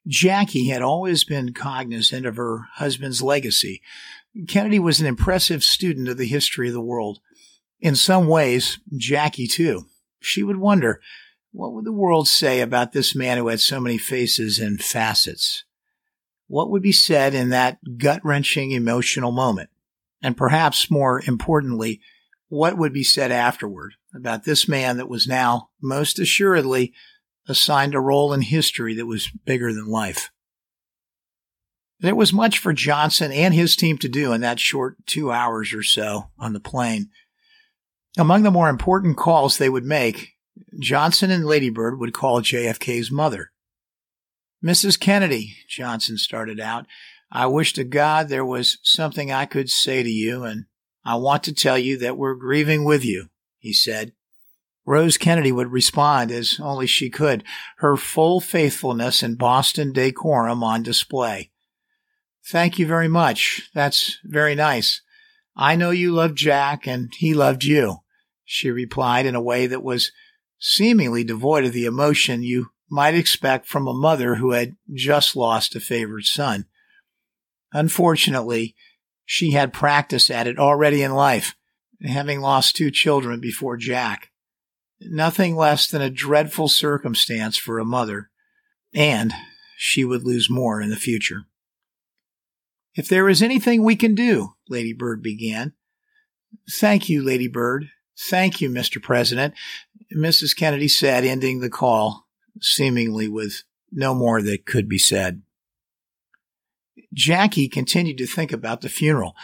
Jackie 0.07 0.69
had 0.69 0.81
always 0.81 1.23
been 1.23 1.53
cognizant 1.53 2.25
of 2.25 2.35
her 2.35 2.67
husband's 2.73 3.21
legacy. 3.21 3.81
Kennedy 4.47 4.79
was 4.79 4.99
an 4.99 5.07
impressive 5.07 5.63
student 5.63 6.09
of 6.09 6.17
the 6.17 6.27
history 6.27 6.67
of 6.67 6.73
the 6.73 6.81
world. 6.81 7.19
In 7.79 7.95
some 7.95 8.27
ways, 8.27 8.79
Jackie 8.97 9.47
too. 9.47 9.85
She 10.19 10.43
would 10.43 10.57
wonder, 10.57 10.99
what 11.51 11.73
would 11.73 11.85
the 11.85 11.93
world 11.93 12.27
say 12.27 12.59
about 12.59 12.91
this 12.91 13.15
man 13.15 13.37
who 13.37 13.47
had 13.47 13.59
so 13.59 13.79
many 13.79 13.97
faces 13.97 14.59
and 14.59 14.81
facets? 14.81 15.63
What 16.47 16.69
would 16.69 16.81
be 16.81 16.91
said 16.91 17.33
in 17.33 17.49
that 17.49 17.77
gut 17.97 18.21
wrenching 18.23 18.71
emotional 18.71 19.31
moment? 19.31 19.69
And 20.21 20.35
perhaps 20.35 20.91
more 20.91 21.21
importantly, 21.27 22.01
what 22.49 22.77
would 22.77 22.93
be 22.93 23.03
said 23.03 23.31
afterward 23.31 23.93
about 24.13 24.43
this 24.43 24.67
man 24.67 24.97
that 24.97 25.09
was 25.09 25.27
now, 25.27 25.69
most 25.81 26.19
assuredly, 26.19 26.93
assigned 27.47 27.95
a 27.95 27.99
role 27.99 28.33
in 28.33 28.41
history 28.41 28.95
that 28.95 29.05
was 29.05 29.31
bigger 29.45 29.73
than 29.73 29.87
life. 29.87 30.31
There 31.99 32.15
was 32.15 32.33
much 32.33 32.59
for 32.59 32.73
Johnson 32.73 33.31
and 33.31 33.53
his 33.53 33.75
team 33.75 33.97
to 33.99 34.09
do 34.09 34.33
in 34.33 34.41
that 34.41 34.59
short 34.59 34.97
two 35.05 35.31
hours 35.31 35.73
or 35.73 35.83
so 35.83 36.29
on 36.37 36.53
the 36.53 36.59
plane. 36.59 37.09
Among 38.17 38.43
the 38.43 38.51
more 38.51 38.69
important 38.69 39.17
calls 39.17 39.57
they 39.57 39.69
would 39.69 39.85
make, 39.85 40.33
Johnson 40.79 41.31
and 41.31 41.45
Lady 41.45 41.69
Bird 41.69 41.99
would 41.99 42.13
call 42.13 42.41
JFK's 42.41 43.11
mother. 43.11 43.51
Mrs. 44.63 44.99
Kennedy, 44.99 45.55
Johnson 45.67 46.17
started 46.17 46.59
out, 46.59 46.85
I 47.31 47.47
wish 47.47 47.73
to 47.73 47.83
God 47.83 48.29
there 48.29 48.45
was 48.45 48.77
something 48.83 49.31
I 49.31 49.45
could 49.45 49.69
say 49.69 50.03
to 50.03 50.09
you, 50.09 50.43
and 50.43 50.65
I 51.05 51.15
want 51.15 51.43
to 51.43 51.53
tell 51.53 51.77
you 51.77 51.97
that 51.99 52.17
we're 52.17 52.35
grieving 52.35 52.83
with 52.83 53.05
you, 53.05 53.29
he 53.59 53.71
said. 53.71 54.13
Rose 54.85 55.17
Kennedy 55.17 55.51
would 55.51 55.71
respond 55.71 56.31
as 56.31 56.59
only 56.59 56.87
she 56.87 57.09
could, 57.09 57.43
her 57.77 57.95
full 57.95 58.39
faithfulness 58.39 59.23
and 59.23 59.37
Boston 59.37 59.93
decorum 59.93 60.63
on 60.63 60.83
display. 60.83 61.51
Thank 62.47 62.77
you 62.77 62.85
very 62.85 63.07
much. 63.07 63.69
That's 63.73 64.19
very 64.23 64.55
nice. 64.55 65.01
I 65.55 65.75
know 65.75 65.91
you 65.91 66.11
loved 66.11 66.37
Jack 66.37 66.85
and 66.87 67.11
he 67.15 67.33
loved 67.33 67.63
you, 67.63 67.97
she 68.43 68.69
replied 68.69 69.25
in 69.25 69.35
a 69.35 69.41
way 69.41 69.67
that 69.67 69.83
was 69.83 70.11
seemingly 70.59 71.23
devoid 71.23 71.65
of 71.65 71.73
the 71.73 71.85
emotion 71.85 72.43
you 72.43 72.71
might 72.89 73.15
expect 73.15 73.67
from 73.67 73.87
a 73.87 73.93
mother 73.93 74.35
who 74.35 74.51
had 74.51 74.75
just 74.93 75.35
lost 75.35 75.75
a 75.75 75.79
favored 75.79 76.25
son. 76.25 76.65
Unfortunately, 77.73 78.75
she 79.25 79.51
had 79.51 79.73
practice 79.73 80.29
at 80.29 80.47
it 80.47 80.59
already 80.59 81.01
in 81.01 81.13
life, 81.13 81.55
having 82.01 82.41
lost 82.41 82.75
two 82.75 82.91
children 82.91 83.39
before 83.39 83.77
Jack. 83.77 84.31
Nothing 85.01 85.55
less 85.55 85.87
than 85.87 86.01
a 86.01 86.09
dreadful 86.09 86.67
circumstance 86.67 87.57
for 87.57 87.79
a 87.79 87.85
mother, 87.85 88.29
and 88.93 89.33
she 89.77 90.05
would 90.05 90.23
lose 90.23 90.49
more 90.49 90.81
in 90.81 90.89
the 90.89 90.95
future. 90.95 91.45
If 92.95 93.09
there 93.09 93.27
is 93.27 93.41
anything 93.41 93.83
we 93.83 93.97
can 93.97 94.15
do, 94.15 94.53
Lady 94.69 94.93
Bird 94.93 95.21
began. 95.21 95.73
Thank 96.79 97.09
you, 97.09 97.21
Lady 97.21 97.49
Bird. 97.49 97.89
Thank 98.29 98.61
you, 98.61 98.69
Mr. 98.69 99.03
President, 99.03 99.53
Mrs. 100.15 100.55
Kennedy 100.55 100.87
said, 100.87 101.25
ending 101.25 101.59
the 101.59 101.69
call, 101.69 102.27
seemingly 102.61 103.27
with 103.27 103.63
no 103.91 104.13
more 104.13 104.41
that 104.41 104.65
could 104.65 104.87
be 104.87 104.97
said. 104.97 105.41
Jackie 107.13 107.69
continued 107.69 108.17
to 108.17 108.27
think 108.27 108.51
about 108.51 108.81
the 108.81 108.89
funeral, 108.89 109.35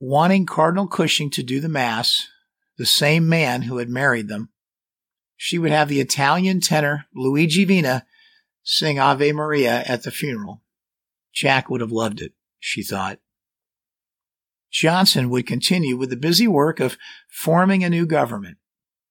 wanting 0.00 0.46
Cardinal 0.46 0.86
Cushing 0.86 1.30
to 1.30 1.42
do 1.42 1.60
the 1.60 1.68
Mass, 1.68 2.28
the 2.78 2.86
same 2.86 3.28
man 3.28 3.62
who 3.62 3.78
had 3.78 3.88
married 3.88 4.28
them. 4.28 4.50
She 5.36 5.58
would 5.58 5.72
have 5.72 5.88
the 5.88 6.00
Italian 6.00 6.60
tenor 6.60 7.06
Luigi 7.14 7.64
Vena 7.64 8.06
sing 8.62 8.98
Ave 8.98 9.32
Maria 9.32 9.82
at 9.86 10.04
the 10.04 10.10
funeral. 10.10 10.62
Jack 11.32 11.68
would 11.68 11.80
have 11.80 11.92
loved 11.92 12.20
it 12.20 12.32
she 12.62 12.82
thought. 12.82 13.18
Johnson 14.70 15.28
would 15.28 15.46
continue 15.46 15.96
with 15.96 16.10
the 16.10 16.16
busy 16.16 16.46
work 16.46 16.80
of 16.80 16.96
forming 17.28 17.84
a 17.84 17.90
new 17.90 18.06
government. 18.06 18.56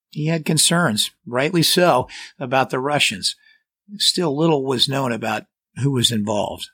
He 0.09 0.27
had 0.27 0.45
concerns, 0.45 1.11
rightly 1.25 1.61
so, 1.61 2.07
about 2.39 2.69
the 2.69 2.79
Russians. 2.79 3.35
Still 3.97 4.35
little 4.35 4.65
was 4.65 4.89
known 4.89 5.11
about 5.11 5.45
who 5.83 5.91
was 5.91 6.11
involved. 6.11 6.69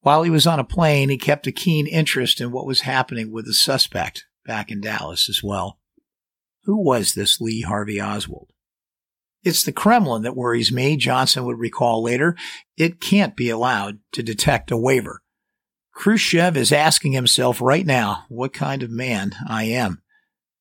While 0.00 0.22
he 0.22 0.30
was 0.30 0.46
on 0.46 0.60
a 0.60 0.64
plane, 0.64 1.08
he 1.08 1.18
kept 1.18 1.46
a 1.46 1.52
keen 1.52 1.86
interest 1.86 2.40
in 2.40 2.52
what 2.52 2.66
was 2.66 2.82
happening 2.82 3.32
with 3.32 3.46
the 3.46 3.54
suspect 3.54 4.26
back 4.46 4.70
in 4.70 4.80
Dallas 4.80 5.28
as 5.28 5.42
well. 5.42 5.78
Who 6.64 6.82
was 6.82 7.14
this 7.14 7.40
Lee 7.40 7.62
Harvey 7.62 8.00
Oswald? 8.00 8.50
It's 9.42 9.62
the 9.62 9.72
Kremlin 9.72 10.22
that 10.22 10.36
worries 10.36 10.72
me, 10.72 10.96
Johnson 10.96 11.44
would 11.44 11.58
recall 11.58 12.02
later. 12.02 12.36
It 12.76 13.00
can't 13.00 13.36
be 13.36 13.50
allowed 13.50 14.00
to 14.12 14.22
detect 14.22 14.70
a 14.70 14.76
waiver. 14.76 15.22
Khrushchev 15.92 16.56
is 16.56 16.72
asking 16.72 17.12
himself 17.12 17.60
right 17.60 17.86
now 17.86 18.24
what 18.28 18.52
kind 18.52 18.82
of 18.82 18.90
man 18.90 19.32
I 19.48 19.64
am. 19.64 20.02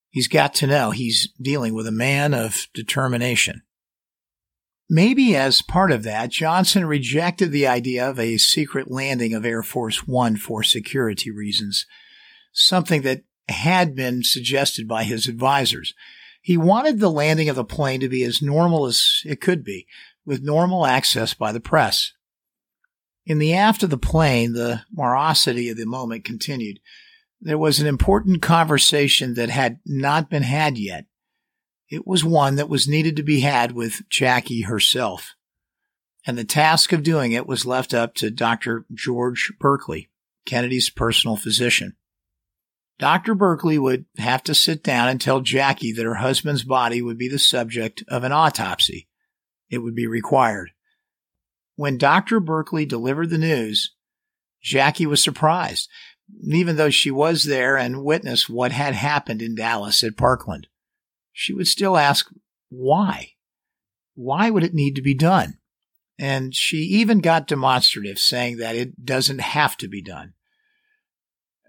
He's 0.10 0.28
got 0.28 0.56
to 0.56 0.68
know 0.68 0.92
he's 0.92 1.32
dealing 1.40 1.74
with 1.74 1.86
a 1.86 1.92
man 1.92 2.34
of 2.34 2.68
determination. 2.74 3.62
Maybe 4.90 5.36
as 5.36 5.62
part 5.62 5.92
of 5.92 6.04
that, 6.04 6.30
Johnson 6.30 6.86
rejected 6.86 7.52
the 7.52 7.68
idea 7.68 8.10
of 8.10 8.20
a 8.20 8.38
secret 8.38 8.90
landing 8.90 9.34
of 9.34 9.46
Air 9.46 9.62
Force 9.62 10.08
One 10.08 10.38
for 10.38 10.64
security 10.64 11.30
reasons, 11.30 11.86
something 12.54 13.02
that 13.02 13.24
had 13.50 13.96
been 13.96 14.24
suggested 14.24 14.88
by 14.88 15.04
his 15.04 15.28
advisors. 15.28 15.94
He 16.42 16.56
wanted 16.56 17.00
the 17.00 17.12
landing 17.12 17.50
of 17.50 17.58
the 17.58 17.66
plane 17.66 18.00
to 18.00 18.08
be 18.08 18.24
as 18.24 18.42
normal 18.42 18.86
as 18.86 19.22
it 19.26 19.42
could 19.42 19.64
be, 19.64 19.88
with 20.26 20.42
normal 20.42 20.86
access 20.86 21.34
by 21.34 21.52
the 21.52 21.60
press. 21.60 22.14
In 23.26 23.40
the 23.40 23.54
aft 23.54 23.84
of 23.84 23.90
the 23.90 23.98
plane, 23.98 24.54
the 24.54 24.84
morosity 24.90 25.68
of 25.68 25.76
the 25.76 25.86
moment 25.86 26.24
continued. 26.24 26.80
There 27.42 27.58
was 27.58 27.82
an 27.82 27.88
important 27.88 28.42
conversation 28.42 29.34
that 29.34 29.50
had 29.50 29.80
not 29.86 30.30
been 30.30 30.44
had 30.44 30.78
yet. 30.78 31.06
It 31.90 32.06
was 32.06 32.24
one 32.24 32.56
that 32.56 32.70
was 32.70 32.88
needed 32.88 33.16
to 33.16 33.24
be 33.24 33.42
had 33.42 33.72
with 33.72 34.02
Jackie 34.10 34.62
herself. 34.62 35.36
And 36.26 36.38
the 36.38 36.44
task 36.44 36.92
of 36.92 37.04
doing 37.04 37.32
it 37.32 37.48
was 37.48 37.66
left 37.66 37.94
up 37.94 38.14
to 38.16 38.30
Dr. 38.30 38.86
George 38.94 39.54
Burkley, 39.60 40.10
Kennedy's 40.46 40.90
personal 40.90 41.38
physician. 41.38 41.96
Dr. 43.00 43.36
Burkley 43.36 43.78
would 43.78 44.06
have 44.18 44.44
to 44.44 44.56
sit 44.56 44.84
down 44.84 45.08
and 45.08 45.22
tell 45.22 45.40
Jackie 45.40 45.94
that 45.94 46.06
her 46.06 46.16
husband's 46.16 46.64
body 46.64 47.02
would 47.02 47.18
be 47.18 47.30
the 47.30 47.40
subject 47.40 48.04
of 48.08 48.24
an 48.24 48.32
autopsy. 48.32 49.08
It 49.70 49.78
would 49.80 49.96
be 49.96 50.08
required. 50.08 50.72
When 51.76 51.98
Dr. 51.98 52.40
Burkley 52.40 52.86
delivered 52.86 53.30
the 53.30 53.38
news, 53.38 53.94
Jackie 54.62 55.06
was 55.06 55.22
surprised, 55.22 55.90
even 56.44 56.76
though 56.76 56.90
she 56.90 57.12
was 57.12 57.44
there 57.44 57.78
and 57.78 58.04
witnessed 58.04 58.50
what 58.50 58.72
had 58.72 58.96
happened 58.96 59.42
in 59.42 59.56
Dallas 59.56 60.04
at 60.04 60.18
Parkland. 60.18 60.68
She 61.40 61.54
would 61.54 61.68
still 61.68 61.98
ask, 61.98 62.32
why? 62.70 63.34
Why 64.16 64.50
would 64.50 64.64
it 64.64 64.74
need 64.74 64.96
to 64.96 65.04
be 65.04 65.14
done? 65.14 65.60
And 66.18 66.56
she 66.56 66.78
even 66.78 67.20
got 67.20 67.46
demonstrative, 67.46 68.18
saying 68.18 68.58
that 68.58 68.76
it 68.76 69.06
doesn't 69.06 69.42
have 69.42 69.78
to 69.78 69.88
be 69.88 70.02
done. 70.02 70.34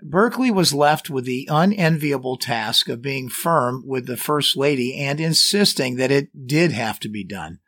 Burkley 0.02 0.50
was 0.50 0.72
left 0.72 1.10
with 1.10 1.26
the 1.26 1.46
unenviable 1.50 2.38
task 2.38 2.88
of 2.88 3.02
being 3.02 3.28
firm 3.28 3.84
with 3.86 4.06
the 4.06 4.16
First 4.16 4.56
Lady 4.56 4.96
and 4.96 5.20
insisting 5.20 5.96
that 5.96 6.10
it 6.10 6.46
did 6.46 6.72
have 6.72 6.98
to 7.00 7.10
be 7.10 7.22
done. 7.22 7.58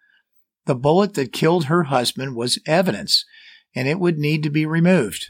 The 0.65 0.75
bullet 0.75 1.13
that 1.15 1.35
killed 1.35 1.67
her 1.67 1.83
husband 1.83 2.35
was 2.35 2.59
evidence, 2.65 3.27
and 3.75 3.87
it 3.87 4.01
would 4.01 4.19
need 4.19 4.43
to 4.45 4.51
be 4.51 4.65
removed. 4.65 5.27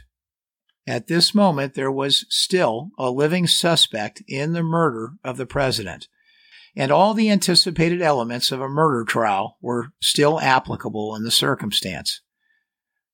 At 0.87 1.07
this 1.07 1.35
moment, 1.35 1.73
there 1.73 1.91
was 1.91 2.25
still 2.29 2.91
a 2.97 3.11
living 3.11 3.45
suspect 3.45 4.23
in 4.25 4.53
the 4.53 4.63
murder 4.63 5.15
of 5.21 5.35
the 5.35 5.45
president, 5.45 6.07
and 6.75 6.91
all 6.91 7.13
the 7.13 7.29
anticipated 7.29 8.01
elements 8.01 8.51
of 8.51 8.61
a 8.61 8.69
murder 8.69 9.03
trial 9.03 9.57
were 9.61 9.91
still 10.01 10.39
applicable 10.39 11.15
in 11.15 11.23
the 11.23 11.31
circumstance. 11.31 12.21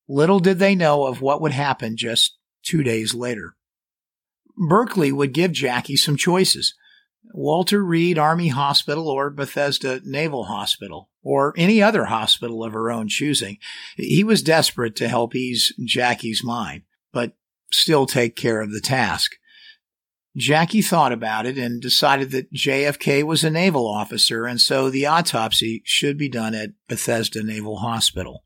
Little 0.08 0.40
did 0.40 0.60
they 0.60 0.76
know 0.76 1.06
of 1.06 1.22
what 1.22 1.42
would 1.42 1.52
happen 1.52 1.98
just 1.98 2.38
two 2.64 2.84
days 2.84 3.14
later. 3.14 3.56
Burkley 4.58 5.12
would 5.12 5.34
give 5.34 5.52
Jackie 5.52 5.98
some 5.98 6.18
choices. 6.18 6.74
Walter 7.34 7.84
Reed 7.84 8.18
Army 8.18 8.48
Hospital 8.48 9.10
or 9.10 9.30
Bethesda 9.30 10.02
Naval 10.04 10.46
Hospital 10.46 11.10
or 11.22 11.54
any 11.58 11.82
other 11.82 12.06
hospital 12.06 12.64
of 12.64 12.74
her 12.74 12.90
own 12.90 13.10
choosing. 13.10 13.58
He 13.98 14.24
was 14.24 14.42
desperate 14.42 14.96
to 14.98 15.10
help 15.10 15.36
ease 15.36 15.74
Jackie's 15.84 16.44
mind, 16.44 16.84
but 17.12 17.34
still 17.72 18.06
take 18.06 18.36
care 18.36 18.62
of 18.62 18.72
the 18.72 18.80
task. 18.80 19.36
Jackie 20.38 20.84
thought 20.84 21.12
about 21.12 21.48
it 21.48 21.58
and 21.58 21.82
decided 21.82 22.30
that 22.32 22.54
JFK 22.54 23.24
was 23.24 23.44
a 23.44 23.50
naval 23.50 23.88
officer, 23.88 24.46
and 24.46 24.62
so 24.62 24.90
the 24.90 25.08
autopsy 25.08 25.82
should 25.84 26.16
be 26.16 26.30
done 26.30 26.54
at 26.54 26.74
Bethesda 26.88 27.42
Naval 27.42 27.78
Hospital. 27.78 28.44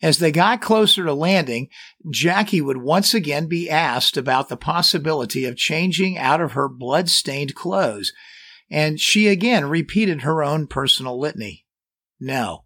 As 0.00 0.18
they 0.18 0.30
got 0.30 0.60
closer 0.60 1.04
to 1.04 1.12
landing, 1.12 1.68
Jackie 2.08 2.60
would 2.60 2.76
once 2.76 3.14
again 3.14 3.46
be 3.48 3.68
asked 3.68 4.16
about 4.16 4.48
the 4.48 4.56
possibility 4.56 5.44
of 5.44 5.56
changing 5.56 6.18
out 6.18 6.40
of 6.40 6.52
her 6.52 6.68
blood-stained 6.68 7.56
clothes, 7.56 8.12
and 8.70 9.00
she 9.00 9.26
again 9.26 9.64
repeated 9.64 10.22
her 10.22 10.44
own 10.44 10.68
personal 10.68 11.18
litany. 11.18 11.66
No, 12.20 12.64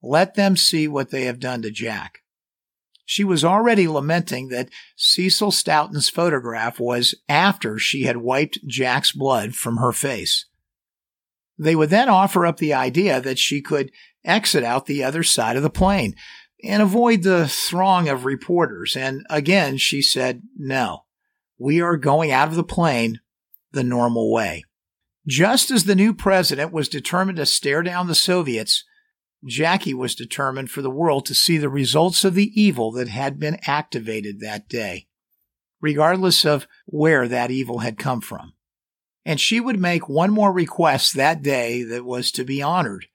let 0.00 0.34
them 0.34 0.56
see 0.56 0.86
what 0.86 1.10
they 1.10 1.24
have 1.24 1.40
done 1.40 1.62
to 1.62 1.70
Jack. 1.72 2.20
She 3.06 3.24
was 3.24 3.44
already 3.44 3.86
lamenting 3.86 4.48
that 4.48 4.68
Cecil 4.96 5.52
Stoughton's 5.52 6.10
photograph 6.10 6.80
was 6.80 7.14
after 7.28 7.78
she 7.78 8.02
had 8.02 8.18
wiped 8.18 8.58
Jack's 8.66 9.12
blood 9.12 9.54
from 9.54 9.76
her 9.76 9.92
face. 9.92 10.46
They 11.56 11.76
would 11.76 11.88
then 11.88 12.08
offer 12.08 12.44
up 12.44 12.58
the 12.58 12.74
idea 12.74 13.20
that 13.20 13.38
she 13.38 13.62
could 13.62 13.92
exit 14.24 14.64
out 14.64 14.86
the 14.86 15.04
other 15.04 15.22
side 15.22 15.56
of 15.56 15.62
the 15.62 15.70
plane, 15.70 16.16
and 16.64 16.82
avoid 16.82 17.22
the 17.22 17.46
throng 17.46 18.08
of 18.08 18.24
reporters. 18.24 18.96
And 18.96 19.24
again, 19.30 19.76
she 19.76 20.02
said 20.02 20.42
no. 20.56 21.04
we 21.58 21.80
are 21.80 21.96
going 21.96 22.32
out 22.32 22.48
of 22.48 22.56
the 22.56 22.64
plane 22.64 23.20
the 23.72 23.84
normal 23.84 24.32
way. 24.32 24.64
Just 25.26 25.70
as 25.70 25.84
the 25.84 25.94
new 25.94 26.12
president 26.12 26.72
was 26.72 26.88
determined 26.88 27.36
to 27.36 27.46
stare 27.46 27.82
down 27.82 28.08
the 28.08 28.14
Soviets, 28.14 28.84
Jackie 29.46 29.94
was 29.94 30.14
determined 30.14 30.70
for 30.70 30.82
the 30.82 30.90
world 30.90 31.24
to 31.26 31.34
see 31.34 31.56
the 31.56 31.68
results 31.68 32.24
of 32.24 32.34
the 32.34 32.50
evil 32.60 32.90
that 32.92 33.08
had 33.08 33.38
been 33.38 33.58
activated 33.66 34.40
that 34.40 34.68
day, 34.68 35.06
regardless 35.80 36.44
of 36.44 36.66
where 36.86 37.28
that 37.28 37.50
evil 37.50 37.78
had 37.78 37.98
come 37.98 38.20
from. 38.20 38.54
And 39.24 39.40
she 39.40 39.60
would 39.60 39.78
make 39.78 40.08
one 40.08 40.30
more 40.30 40.52
request 40.52 41.14
that 41.14 41.42
day 41.42 41.82
that 41.84 42.04
was 42.04 42.30
to 42.32 42.44
be 42.44 42.62
honored. 42.62 43.06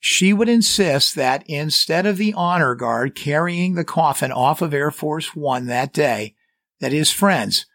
She 0.00 0.32
would 0.32 0.48
insist 0.48 1.14
that 1.14 1.44
instead 1.46 2.06
of 2.06 2.16
the 2.16 2.34
honor 2.34 2.74
guard 2.74 3.14
carrying 3.14 3.74
the 3.74 3.84
coffin 3.84 4.32
off 4.32 4.60
of 4.60 4.74
Air 4.74 4.90
Force 4.90 5.36
One 5.36 5.66
that 5.66 5.92
day, 5.92 6.34
that 6.80 6.92
his 6.92 7.10
friends, 7.12 7.66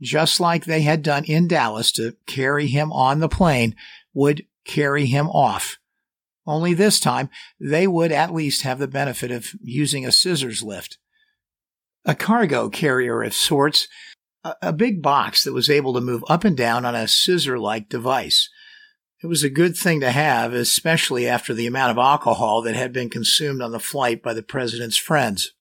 just 0.00 0.40
like 0.40 0.64
they 0.64 0.82
had 0.82 1.02
done 1.02 1.24
in 1.24 1.46
Dallas 1.46 1.92
to 1.92 2.16
carry 2.26 2.66
him 2.66 2.92
on 2.92 3.20
the 3.20 3.28
plane, 3.28 3.76
would 4.12 4.44
carry 4.64 5.06
him 5.06 5.28
off. 5.28 5.78
Only 6.48 6.72
this 6.72 6.98
time, 6.98 7.28
they 7.60 7.86
would 7.86 8.10
at 8.10 8.32
least 8.32 8.62
have 8.62 8.78
the 8.78 8.88
benefit 8.88 9.30
of 9.30 9.50
using 9.60 10.06
a 10.06 10.10
scissors 10.10 10.62
lift. 10.62 10.96
A 12.06 12.14
cargo 12.14 12.70
carrier 12.70 13.22
of 13.22 13.34
sorts, 13.34 13.86
a, 14.62 14.72
big 14.72 15.02
box 15.02 15.44
that 15.44 15.52
was 15.52 15.68
able 15.68 15.92
to 15.92 16.00
move 16.00 16.24
up 16.26 16.44
and 16.44 16.56
down 16.56 16.86
on 16.86 16.94
a 16.94 17.06
scissor 17.06 17.58
like 17.58 17.90
device. 17.90 18.48
It 19.22 19.26
was 19.26 19.42
a 19.42 19.50
good 19.50 19.76
thing 19.76 20.00
to 20.00 20.10
have, 20.10 20.54
especially 20.54 21.28
after 21.28 21.52
the 21.52 21.66
amount 21.66 21.90
of 21.90 21.98
alcohol 21.98 22.62
that 22.62 22.76
had 22.76 22.94
been 22.94 23.10
consumed 23.10 23.60
on 23.60 23.72
the 23.72 23.78
flight 23.78 24.22
by 24.22 24.32
the 24.32 24.42
president's 24.42 24.96
friends. 24.96 25.52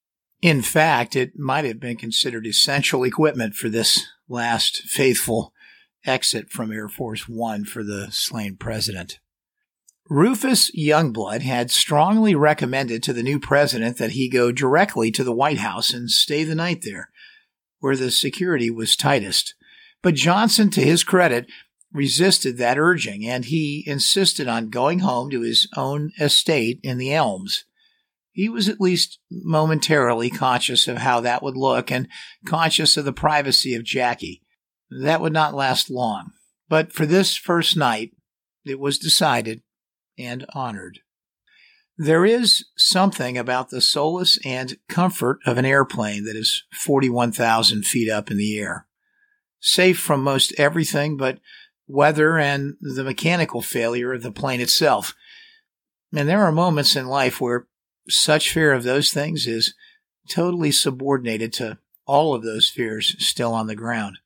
In 0.42 0.62
fact, 0.62 1.18
it 1.18 1.38
might 1.38 1.66
have 1.66 1.82
been 1.82 1.98
considered 1.98 2.48
essential 2.48 3.04
equipment 3.04 3.56
for 3.56 3.68
this 3.68 4.08
last 4.30 4.84
faithful 4.84 5.52
exit 6.06 6.50
from 6.50 6.72
Air 6.72 6.88
Force 6.88 7.28
One 7.28 7.66
for 7.66 7.84
the 7.84 8.08
slain 8.12 8.56
president. 8.56 9.20
Rufus 10.10 10.72
Youngblood 10.72 11.42
had 11.42 11.70
strongly 11.70 12.34
recommended 12.34 13.04
to 13.04 13.14
the 13.14 13.24
new 13.24 13.40
president 13.40 13.98
that 13.98 14.12
he 14.12 14.30
go 14.30 14.52
directly 14.52 15.12
to 15.12 15.24
the 15.24 15.34
White 15.34 15.58
House 15.58 15.94
and 15.94 16.10
stay 16.10 16.44
the 16.44 16.56
night 16.56 16.84
there, 16.84 17.10
where 17.80 17.96
the 17.96 18.10
security 18.12 18.70
was 18.70 18.96
tightest. 18.96 19.54
But 20.02 20.16
Johnson, 20.16 20.70
to 20.72 20.82
his 20.82 21.04
credit, 21.04 21.48
resisted 21.92 22.58
that 22.58 22.78
urging, 22.78 23.26
and 23.28 23.46
he 23.46 23.84
insisted 23.86 24.48
on 24.48 24.70
going 24.70 25.00
home 25.00 25.30
to 25.32 25.42
his 25.42 25.68
own 25.76 26.12
estate 26.20 26.80
in 26.84 26.98
the 26.98 27.14
Elms. 27.14 27.66
He 28.32 28.48
was 28.48 28.70
at 28.70 28.80
least 28.80 29.20
momentarily 29.30 30.30
conscious 30.30 30.88
of 30.88 31.00
how 31.00 31.20
that 31.22 31.42
would 31.42 31.58
look 31.58 31.92
and 31.92 32.08
conscious 32.46 32.96
of 32.96 33.04
the 33.04 33.14
privacy 33.14 33.74
of 33.74 33.84
Jackie. 33.84 34.44
That 34.90 35.22
would 35.22 35.34
not 35.34 35.56
last 35.56 35.90
long. 35.90 36.32
But 36.70 36.94
for 36.94 37.06
this 37.06 37.36
first 37.36 37.76
night, 37.76 38.12
it 38.66 38.80
was 38.80 39.00
decided 39.00 39.64
and 40.18 40.46
honored. 40.54 41.00
There 41.98 42.26
is 42.26 42.66
something 42.78 43.38
about 43.38 43.70
the 43.70 43.82
solace 43.82 44.38
and 44.46 44.78
comfort 44.88 45.40
of 45.46 45.58
an 45.58 45.66
airplane 45.66 46.26
that 46.26 46.36
is 46.36 46.64
41,000 46.72 47.86
feet 47.86 48.10
up 48.10 48.30
in 48.30 48.38
the 48.38 48.60
air. 48.60 48.86
Safe 49.60 50.00
from 50.00 50.22
most 50.22 50.54
everything 50.60 51.18
but 51.18 51.40
weather 51.88 52.38
and 52.38 52.76
the 52.82 53.04
mechanical 53.04 53.62
failure 53.62 54.14
of 54.14 54.22
the 54.22 54.32
plane 54.32 54.62
itself. 54.62 55.16
And 56.14 56.30
there 56.30 56.44
are 56.44 56.52
moments 56.52 56.96
in 56.96 57.08
life 57.08 57.42
where 57.42 57.68
such 58.08 58.52
fear 58.52 58.74
of 58.74 58.84
those 58.84 59.12
things 59.12 59.48
is 59.48 59.74
totally 60.30 60.72
subordinated 60.72 61.52
to 61.54 61.80
all 62.06 62.36
of 62.36 62.44
those 62.44 62.70
fears 62.70 63.16
still 63.20 63.54
on 63.54 63.68
the 63.68 63.76
ground. 63.76 64.20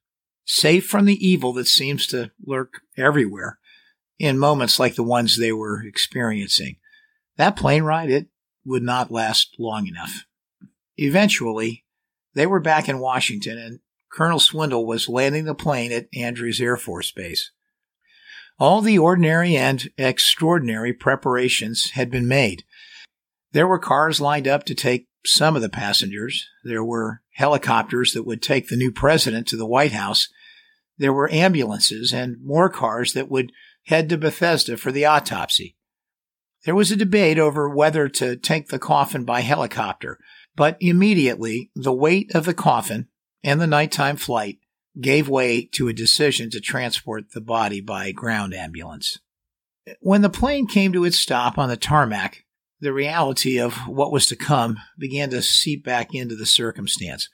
Safe 0.44 0.86
from 0.86 1.06
the 1.06 1.26
evil 1.26 1.54
that 1.54 1.68
seems 1.68 2.06
to 2.08 2.32
lurk 2.46 2.82
everywhere 2.98 3.60
in 4.22 4.38
moments 4.38 4.80
like 4.80 4.94
the 4.94 5.02
ones 5.02 5.36
they 5.36 5.52
were 5.52 5.84
experiencing. 5.84 6.76
That 7.38 7.56
plane 7.56 7.82
ride, 7.82 8.12
it 8.12 8.28
would 8.64 8.84
not 8.84 9.10
last 9.10 9.56
long 9.58 9.88
enough. 9.88 10.26
Eventually, 10.96 11.86
they 12.36 12.46
were 12.46 12.60
back 12.60 12.88
in 12.88 13.00
Washington 13.00 13.58
and 13.58 13.80
Colonel 14.12 14.38
Swindal 14.38 14.86
was 14.86 15.10
landing 15.10 15.46
the 15.46 15.56
plane 15.56 15.92
at 15.92 16.08
Andrews 16.16 16.62
Air 16.62 16.78
Force 16.78 17.12
Base. 17.12 17.50
All 18.60 18.82
the 18.82 19.00
ordinary 19.00 19.56
and 19.56 19.90
extraordinary 19.98 20.94
preparations 20.94 21.92
had 21.92 22.12
been 22.12 22.28
made. 22.28 22.64
There 23.54 23.68
were 23.68 23.80
cars 23.80 24.22
lined 24.22 24.48
up 24.48 24.66
to 24.66 24.76
take 24.76 25.08
some 25.26 25.56
of 25.56 25.64
the 25.64 25.70
passengers. 25.70 26.48
There 26.64 26.84
were 26.84 27.24
helicopters 27.34 28.14
that 28.14 28.28
would 28.28 28.44
take 28.44 28.68
the 28.68 28.78
new 28.78 28.92
president 28.92 29.48
to 29.48 29.58
the 29.58 29.66
White 29.66 29.94
House. 29.94 30.30
There 31.00 31.14
were 31.14 31.32
ambulances 31.32 32.14
and 32.14 32.38
more 32.44 32.70
cars 32.70 33.14
that 33.14 33.32
would 33.32 33.52
head 33.86 34.10
to 34.10 34.18
Bethesda 34.18 34.78
for 34.78 34.92
the 34.92 35.06
autopsy. 35.06 35.76
There 36.66 36.76
was 36.76 36.92
a 36.92 36.96
debate 36.96 37.40
over 37.40 37.68
whether 37.68 38.08
to 38.08 38.36
take 38.36 38.68
the 38.68 38.80
coffin 38.80 39.26
by 39.26 39.42
helicopter, 39.42 40.20
but 40.56 40.78
immediately 40.80 41.72
the 41.76 41.94
weight 41.94 42.36
of 42.36 42.46
the 42.46 42.54
coffin 42.54 43.08
and 43.44 43.60
the 43.60 43.68
nighttime 43.68 44.18
flight 44.18 44.60
gave 45.00 45.30
way 45.30 45.66
to 45.74 45.88
a 45.88 45.94
decision 45.94 46.50
to 46.52 46.60
transport 46.60 47.32
the 47.32 47.42
body 47.42 47.82
by 47.82 48.12
ground 48.12 48.54
ambulance. 48.54 49.20
When 50.00 50.22
the 50.22 50.30
plane 50.30 50.68
came 50.68 50.94
to 50.94 51.06
its 51.06 51.18
stop 51.18 51.58
on 51.58 51.70
the 51.70 51.78
tarmac, 51.78 52.46
the 52.80 52.94
reality 52.94 53.60
of 53.60 53.76
what 53.88 54.12
was 54.12 54.26
to 54.28 54.36
come 54.36 54.78
began 54.98 55.30
to 55.30 55.42
seep 55.42 55.84
back 55.84 56.14
into 56.14 56.36
the 56.36 56.46
circumstance. 56.46 57.30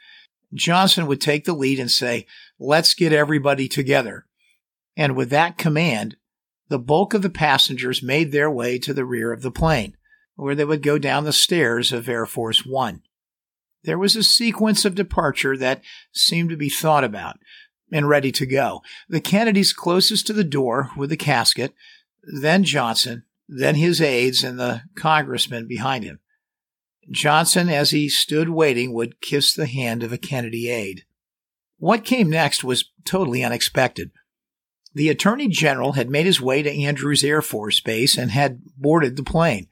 Johnson 0.53 1.07
would 1.07 1.19
take 1.19 1.45
the 1.45 1.53
lead 1.53 1.79
and 1.79 1.91
say, 1.91 2.25
Let's 2.59 2.93
get 2.93 3.13
everybody 3.13 3.67
together. 3.67 4.25
And 4.95 5.15
with 5.15 5.29
that 5.29 5.57
command, 5.57 6.15
the 6.69 6.79
bulk 6.79 7.13
of 7.13 7.21
the 7.21 7.29
passengers 7.29 8.03
made 8.03 8.31
their 8.31 8.49
way 8.51 8.77
to 8.79 8.93
the 8.93 9.05
rear 9.05 9.31
of 9.31 9.41
the 9.41 9.51
plane, 9.51 9.95
where 10.35 10.55
they 10.55 10.65
would 10.65 10.83
go 10.83 10.97
down 10.97 11.23
the 11.23 11.33
stairs 11.33 11.91
of 11.91 12.09
Air 12.09 12.25
Force 12.25 12.65
One. 12.65 13.01
There 13.83 13.97
was 13.97 14.15
a 14.15 14.23
sequence 14.23 14.85
of 14.85 14.95
departure 14.95 15.55
that 15.57 15.81
seemed 16.11 16.49
to 16.49 16.57
be 16.57 16.69
thought 16.69 17.03
about 17.03 17.37
and 17.91 18.09
ready 18.09 18.31
to 18.33 18.45
go. 18.45 18.81
The 19.07 19.21
Kennedys 19.21 19.73
closest 19.73 20.27
to 20.27 20.33
the 20.33 20.43
door 20.43 20.91
with 20.97 21.09
the 21.09 21.17
casket, 21.17 21.73
then 22.21 22.63
Johnson, 22.63 23.23
then 23.47 23.75
his 23.75 24.01
aides 24.01 24.43
and 24.43 24.59
the 24.59 24.81
congressman 24.95 25.67
behind 25.67 26.03
him. 26.03 26.19
Johnson, 27.09 27.69
as 27.69 27.91
he 27.91 28.09
stood 28.09 28.49
waiting, 28.49 28.93
would 28.93 29.21
kiss 29.21 29.53
the 29.53 29.67
hand 29.67 30.03
of 30.03 30.11
a 30.11 30.17
Kennedy 30.17 30.69
aide. 30.69 31.03
What 31.77 32.03
came 32.03 32.29
next 32.29 32.63
was 32.63 32.91
totally 33.05 33.43
unexpected. 33.43 34.11
The 34.97 35.09
Attorney 35.09 35.47
General 35.47 35.91
had 35.91 36.09
made 36.09 36.25
his 36.25 36.41
way 36.41 36.63
to 36.63 36.71
Andrews 36.71 37.23
Air 37.23 37.43
Force 37.43 37.79
Base 37.79 38.17
and 38.17 38.31
had 38.31 38.63
boarded 38.75 39.15
the 39.15 39.21
plane. 39.21 39.67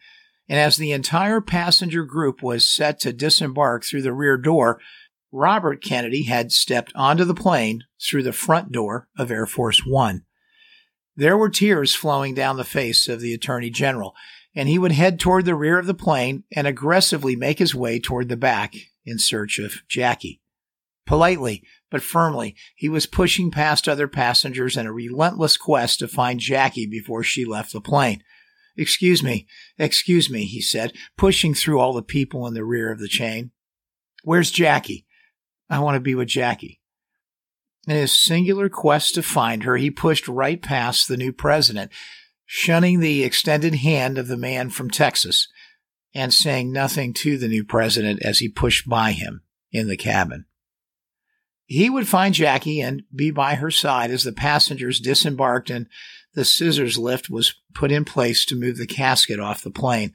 And 0.47 0.59
as 0.59 0.77
the 0.77 0.91
entire 0.91 1.41
passenger 1.41 2.03
group 2.03 2.43
was 2.43 2.63
set 2.63 2.99
to 2.99 3.11
disembark 3.11 3.83
through 3.83 4.03
the 4.03 4.13
rear 4.13 4.37
door, 4.37 4.79
Robert 5.31 5.83
Kennedy 5.83 6.25
had 6.25 6.51
stepped 6.51 6.91
onto 6.93 7.23
the 7.23 7.33
plane 7.33 7.85
through 7.99 8.21
the 8.21 8.33
front 8.33 8.71
door 8.71 9.07
of 9.17 9.31
Air 9.31 9.47
Force 9.47 9.83
One. 9.83 10.25
There 11.15 11.35
were 11.35 11.49
tears 11.49 11.95
flowing 11.95 12.35
down 12.35 12.57
the 12.57 12.63
face 12.63 13.07
of 13.07 13.19
the 13.19 13.33
Attorney 13.33 13.71
General, 13.71 14.13
and 14.53 14.69
he 14.69 14.77
would 14.77 14.91
head 14.91 15.19
toward 15.19 15.45
the 15.45 15.55
rear 15.55 15.79
of 15.79 15.87
the 15.87 15.95
plane 15.95 16.43
and 16.55 16.67
aggressively 16.67 17.35
make 17.35 17.57
his 17.57 17.73
way 17.73 17.99
toward 17.99 18.29
the 18.29 18.37
back 18.37 18.75
in 19.07 19.17
search 19.17 19.57
of 19.57 19.81
Jackie. 19.87 20.39
Politely, 21.05 21.63
but 21.91 22.01
firmly, 22.01 22.55
he 22.75 22.89
was 22.89 23.05
pushing 23.05 23.51
past 23.51 23.87
other 23.87 24.07
passengers 24.07 24.75
in 24.75 24.87
a 24.87 24.91
relentless 24.91 25.55
quest 25.55 25.99
to 25.99 26.07
find 26.07 26.39
Jackie 26.39 26.87
before 26.87 27.23
she 27.23 27.45
left 27.45 27.73
the 27.73 27.81
plane. 27.81 28.23
Excuse 28.75 29.23
me, 29.23 29.47
excuse 29.77 30.29
me, 30.29 30.45
he 30.45 30.61
said, 30.61 30.93
pushing 31.17 31.53
through 31.53 31.79
all 31.79 31.93
the 31.93 32.01
people 32.01 32.47
in 32.47 32.53
the 32.53 32.65
rear 32.65 32.91
of 32.91 32.99
the 32.99 33.07
chain. 33.07 33.51
Where's 34.23 34.51
Jackie? 34.51 35.05
I 35.69 35.79
want 35.79 35.95
to 35.95 36.01
be 36.01 36.15
with 36.15 36.27
Jackie. 36.27 36.81
In 37.87 37.95
his 37.95 38.19
singular 38.19 38.67
quest 38.67 39.13
to 39.13 39.21
find 39.21 39.63
her, 39.63 39.77
he 39.77 39.91
pushed 39.91 40.27
right 40.27 40.61
past 40.61 41.07
the 41.07 41.17
new 41.17 41.31
president, 41.31 41.91
shunning 42.45 42.99
the 42.99 43.23
extended 43.23 43.75
hand 43.75 44.17
of 44.17 44.27
the 44.27 44.37
man 44.37 44.71
from 44.71 44.89
Texas 44.89 45.47
and 46.13 46.33
saying 46.33 46.71
nothing 46.71 47.13
to 47.13 47.37
the 47.37 47.47
new 47.47 47.63
president 47.63 48.21
as 48.23 48.39
he 48.39 48.49
pushed 48.49 48.89
by 48.89 49.11
him 49.11 49.43
in 49.71 49.87
the 49.87 49.97
cabin. 49.97 50.45
He 51.65 51.89
would 51.89 52.07
find 52.07 52.33
Jackie 52.33 52.79
and 52.79 53.03
be 53.13 53.31
by 53.31 53.55
her 53.55 53.71
side 53.71 54.11
as 54.11 54.23
the 54.23 54.31
passengers 54.31 54.99
disembarked 54.99 55.69
and 55.69 55.87
the 56.35 56.45
scissors 56.45 56.97
lift 56.97 57.29
was 57.29 57.55
put 57.73 57.91
in 57.91 58.05
place 58.05 58.45
to 58.45 58.55
move 58.55 58.77
the 58.77 58.85
casket 58.85 59.39
off 59.39 59.63
the 59.63 59.71
plane. 59.71 60.13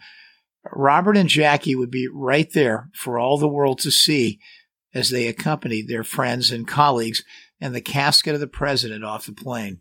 Robert 0.73 1.17
and 1.17 1.29
Jackie 1.29 1.75
would 1.75 1.91
be 1.91 2.09
right 2.13 2.53
there 2.53 2.91
for 2.95 3.19
all 3.19 3.39
the 3.39 3.49
world 3.49 3.79
to 3.81 3.91
see 3.91 4.39
as 4.95 5.11
they 5.11 5.27
accompanied 5.27 5.89
their 5.89 6.05
friends 6.05 6.51
and 6.51 6.69
colleagues 6.69 7.25
and 7.61 7.75
the 7.75 7.81
casket 7.81 8.35
of 8.35 8.41
the 8.41 8.47
president 8.47 9.05
off 9.05 9.27
the 9.27 9.33
plane. 9.33 9.81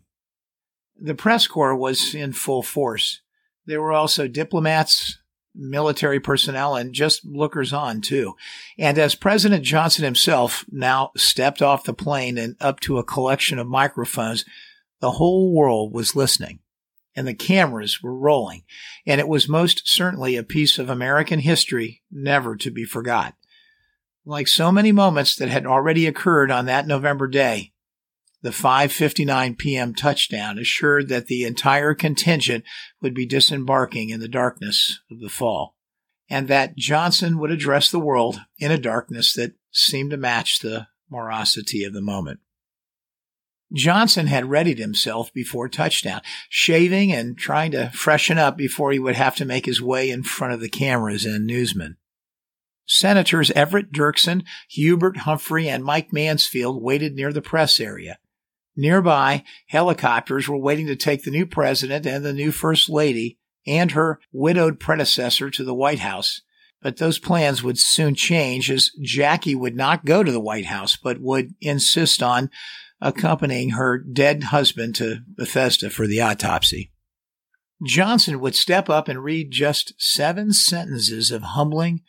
The 1.00 1.14
press 1.14 1.46
corps 1.46 1.76
was 1.76 2.14
in 2.14 2.32
full 2.32 2.62
force. 2.62 3.20
There 3.66 3.80
were 3.80 3.92
also 3.92 4.26
diplomats, 4.26 5.18
military 5.54 6.20
personnel, 6.20 6.76
and 6.76 6.92
just 6.92 7.24
lookers 7.24 7.72
on, 7.72 8.00
too. 8.00 8.34
And 8.78 8.98
as 8.98 9.14
President 9.14 9.64
Johnson 9.64 10.04
himself 10.04 10.64
now 10.70 11.10
stepped 11.16 11.62
off 11.62 11.84
the 11.84 11.94
plane 11.94 12.38
and 12.38 12.56
up 12.60 12.80
to 12.80 12.98
a 12.98 13.04
collection 13.04 13.58
of 13.58 13.66
microphones, 13.66 14.44
the 15.00 15.12
whole 15.12 15.52
world 15.54 15.92
was 15.92 16.14
listening 16.14 16.60
and 17.16 17.26
the 17.26 17.34
cameras 17.34 18.02
were 18.02 18.14
rolling. 18.14 18.62
And 19.06 19.20
it 19.20 19.28
was 19.28 19.48
most 19.48 19.88
certainly 19.88 20.36
a 20.36 20.42
piece 20.42 20.78
of 20.78 20.88
American 20.88 21.40
history 21.40 22.02
never 22.10 22.56
to 22.56 22.70
be 22.70 22.84
forgot. 22.84 23.34
Like 24.24 24.48
so 24.48 24.70
many 24.70 24.92
moments 24.92 25.36
that 25.36 25.48
had 25.48 25.66
already 25.66 26.06
occurred 26.06 26.50
on 26.50 26.66
that 26.66 26.86
November 26.86 27.26
day, 27.26 27.72
the 28.42 28.50
5:59 28.50 29.58
p.m. 29.58 29.94
touchdown 29.94 30.58
assured 30.58 31.08
that 31.08 31.26
the 31.26 31.44
entire 31.44 31.94
contingent 31.94 32.64
would 33.02 33.14
be 33.14 33.26
disembarking 33.26 34.10
in 34.10 34.20
the 34.20 34.28
darkness 34.28 35.00
of 35.10 35.20
the 35.20 35.28
fall, 35.28 35.76
and 36.28 36.48
that 36.48 36.76
Johnson 36.76 37.38
would 37.38 37.50
address 37.50 37.90
the 37.90 38.00
world 38.00 38.40
in 38.58 38.70
a 38.70 38.78
darkness 38.78 39.34
that 39.34 39.54
seemed 39.70 40.10
to 40.10 40.16
match 40.16 40.60
the 40.60 40.86
morosity 41.10 41.84
of 41.84 41.92
the 41.92 42.00
moment. 42.00 42.40
Johnson 43.72 44.26
had 44.26 44.50
readied 44.50 44.78
himself 44.78 45.32
before 45.32 45.68
touchdown, 45.68 46.22
shaving 46.48 47.12
and 47.12 47.38
trying 47.38 47.70
to 47.72 47.90
freshen 47.90 48.38
up 48.38 48.56
before 48.56 48.90
he 48.90 48.98
would 48.98 49.14
have 49.14 49.36
to 49.36 49.44
make 49.44 49.66
his 49.66 49.80
way 49.80 50.10
in 50.10 50.22
front 50.22 50.52
of 50.52 50.60
the 50.60 50.68
cameras 50.68 51.24
and 51.24 51.46
newsmen. 51.46 51.96
Senators 52.84 53.52
Everett 53.52 53.92
Dirksen, 53.92 54.44
Hubert 54.68 55.18
Humphrey, 55.18 55.68
and 55.68 55.84
Mike 55.84 56.12
Mansfield 56.12 56.82
waited 56.82 57.14
near 57.14 57.32
the 57.32 57.40
press 57.40 57.78
area. 57.78 58.18
Nearby, 58.80 59.44
helicopters 59.66 60.48
were 60.48 60.56
waiting 60.56 60.86
to 60.86 60.96
take 60.96 61.24
the 61.24 61.30
new 61.30 61.44
president 61.44 62.06
and 62.06 62.24
the 62.24 62.32
new 62.32 62.50
first 62.50 62.88
lady 62.88 63.38
and 63.66 63.90
her 63.92 64.20
widowed 64.32 64.80
predecessor 64.80 65.50
to 65.50 65.64
the 65.64 65.74
White 65.74 65.98
House. 65.98 66.40
But 66.80 66.96
those 66.96 67.18
plans 67.18 67.62
would 67.62 67.78
soon 67.78 68.14
change 68.14 68.70
as 68.70 68.90
Jackie 69.02 69.54
would 69.54 69.76
not 69.76 70.06
go 70.06 70.24
to 70.24 70.32
the 70.32 70.40
White 70.40 70.64
House, 70.64 70.96
but 70.96 71.20
would 71.20 71.54
insist 71.60 72.22
on 72.22 72.48
accompanying 73.02 73.70
her 73.70 73.98
dead 73.98 74.44
husband 74.44 74.94
to 74.94 75.18
Bethesda 75.28 75.90
for 75.90 76.06
the 76.06 76.22
autopsy. 76.22 76.90
Johnson 77.84 78.40
would 78.40 78.54
step 78.54 78.88
up 78.88 79.08
and 79.08 79.22
read 79.22 79.50
just 79.50 79.92
seven 79.98 80.54
sentences 80.54 81.30
of 81.30 81.42
humbling, 81.42 82.00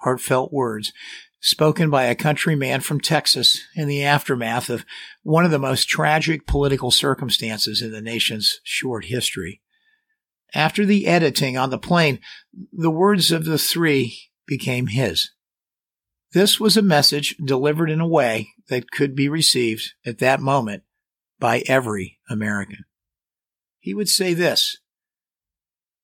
heartfelt 0.00 0.52
words 0.52 0.92
spoken 1.40 1.88
by 1.90 2.04
a 2.04 2.14
countryman 2.14 2.80
from 2.80 3.00
Texas 3.00 3.60
in 3.76 3.88
the 3.88 4.04
aftermath 4.04 4.68
of 4.68 4.84
one 5.22 5.44
of 5.44 5.50
the 5.50 5.58
most 5.58 5.88
tragic 5.88 6.46
political 6.46 6.90
circumstances 6.90 7.80
in 7.80 7.92
the 7.92 8.00
nation's 8.00 8.60
short 8.64 9.06
history. 9.06 9.60
After 10.54 10.84
the 10.84 11.06
editing 11.06 11.56
on 11.56 11.70
the 11.70 11.78
plane, 11.78 12.20
the 12.72 12.90
words 12.90 13.30
of 13.30 13.44
the 13.44 13.58
three 13.58 14.18
became 14.46 14.88
his. 14.88 15.30
This 16.32 16.58
was 16.58 16.76
a 16.76 16.82
message 16.82 17.36
delivered 17.42 17.90
in 17.90 18.00
a 18.00 18.08
way 18.08 18.48
that 18.68 18.90
could 18.90 19.14
be 19.14 19.28
received 19.28 19.92
at 20.04 20.18
that 20.18 20.40
moment 20.40 20.82
by 21.38 21.62
every 21.66 22.18
American. 22.28 22.84
He 23.78 23.94
would 23.94 24.08
say 24.08 24.34
this 24.34 24.78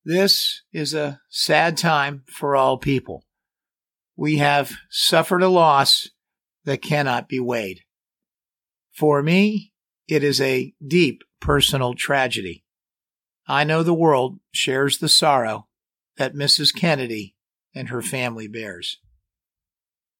This 0.04 0.62
is 0.72 0.94
a 0.94 1.20
sad 1.28 1.76
time 1.76 2.22
for 2.26 2.54
all 2.54 2.78
people 2.78 3.24
we 4.16 4.38
have 4.38 4.72
suffered 4.90 5.42
a 5.42 5.48
loss 5.48 6.08
that 6.64 6.82
cannot 6.82 7.28
be 7.28 7.40
weighed. 7.40 7.80
For 8.92 9.22
me, 9.22 9.72
it 10.08 10.22
is 10.22 10.40
a 10.40 10.72
deep 10.86 11.22
personal 11.40 11.94
tragedy. 11.94 12.64
I 13.46 13.64
know 13.64 13.82
the 13.82 13.94
world 13.94 14.38
shares 14.52 14.98
the 14.98 15.08
sorrow 15.08 15.68
that 16.16 16.34
Mrs. 16.34 16.74
Kennedy 16.74 17.34
and 17.74 17.88
her 17.88 18.00
family 18.00 18.46
bears. 18.46 18.98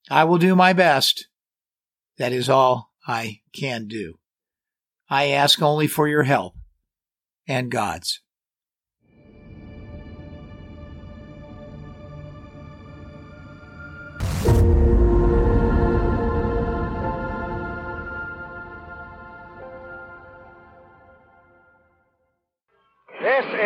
I 0.09 0.23
will 0.25 0.37
do 0.37 0.55
my 0.55 0.73
best. 0.73 1.27
That 2.17 2.31
is 2.31 2.49
all 2.49 2.91
I 3.07 3.41
can 3.53 3.87
do. 3.87 4.19
I 5.09 5.29
ask 5.29 5.61
only 5.61 5.87
for 5.87 6.07
your 6.07 6.23
help 6.23 6.55
and 7.47 7.71
God's. 7.71 8.21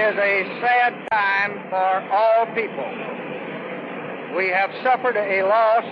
Is 0.09 0.17
a 0.17 0.59
sad 0.59 0.93
time 1.11 1.69
for 1.69 2.11
all 2.11 2.45
people. 2.55 2.89
We 4.35 4.49
have 4.49 4.71
suffered 4.81 5.15
a 5.15 5.43
loss 5.43 5.85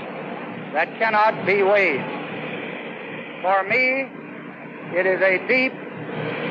that 0.73 0.89
cannot 0.97 1.45
be 1.45 1.61
weighed. 1.61 2.01
For 3.43 3.61
me, 3.69 4.09
it 4.97 5.05
is 5.05 5.21
a 5.21 5.37
deep 5.47 5.71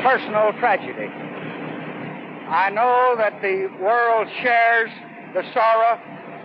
personal 0.05 0.53
tragedy. 0.61 1.11
I 2.47 2.71
know 2.71 3.17
that 3.19 3.43
the 3.43 3.67
world 3.83 4.29
shares 4.43 4.91
the 5.35 5.43
sorrow 5.53 6.01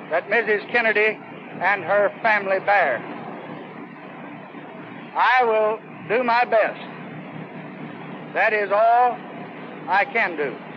that 0.09 0.27
Mrs. 0.27 0.67
Kennedy 0.71 1.19
and 1.61 1.83
her 1.83 2.11
family 2.23 2.59
bear. 2.65 2.97
I 5.13 5.43
will 5.43 5.79
do 6.09 6.23
my 6.23 6.45
best. 6.45 6.81
That 8.33 8.53
is 8.53 8.71
all 8.71 9.19
I 9.87 10.05
can 10.11 10.35
do. 10.35 10.70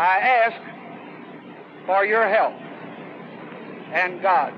I 0.00 0.18
ask 0.18 1.84
for 1.84 2.06
your 2.06 2.26
help 2.26 2.54
and 3.92 4.22
God's. 4.22 4.56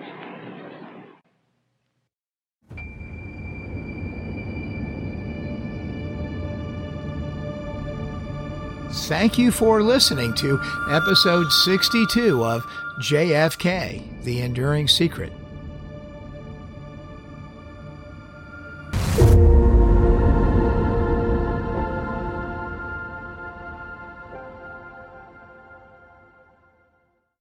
Thank 9.08 9.36
you 9.36 9.50
for 9.50 9.82
listening 9.82 10.32
to 10.34 10.60
episode 10.88 11.50
62 11.50 12.44
of 12.44 12.62
JFK 13.00 14.22
The 14.22 14.42
Enduring 14.42 14.86
Secret. 14.86 15.32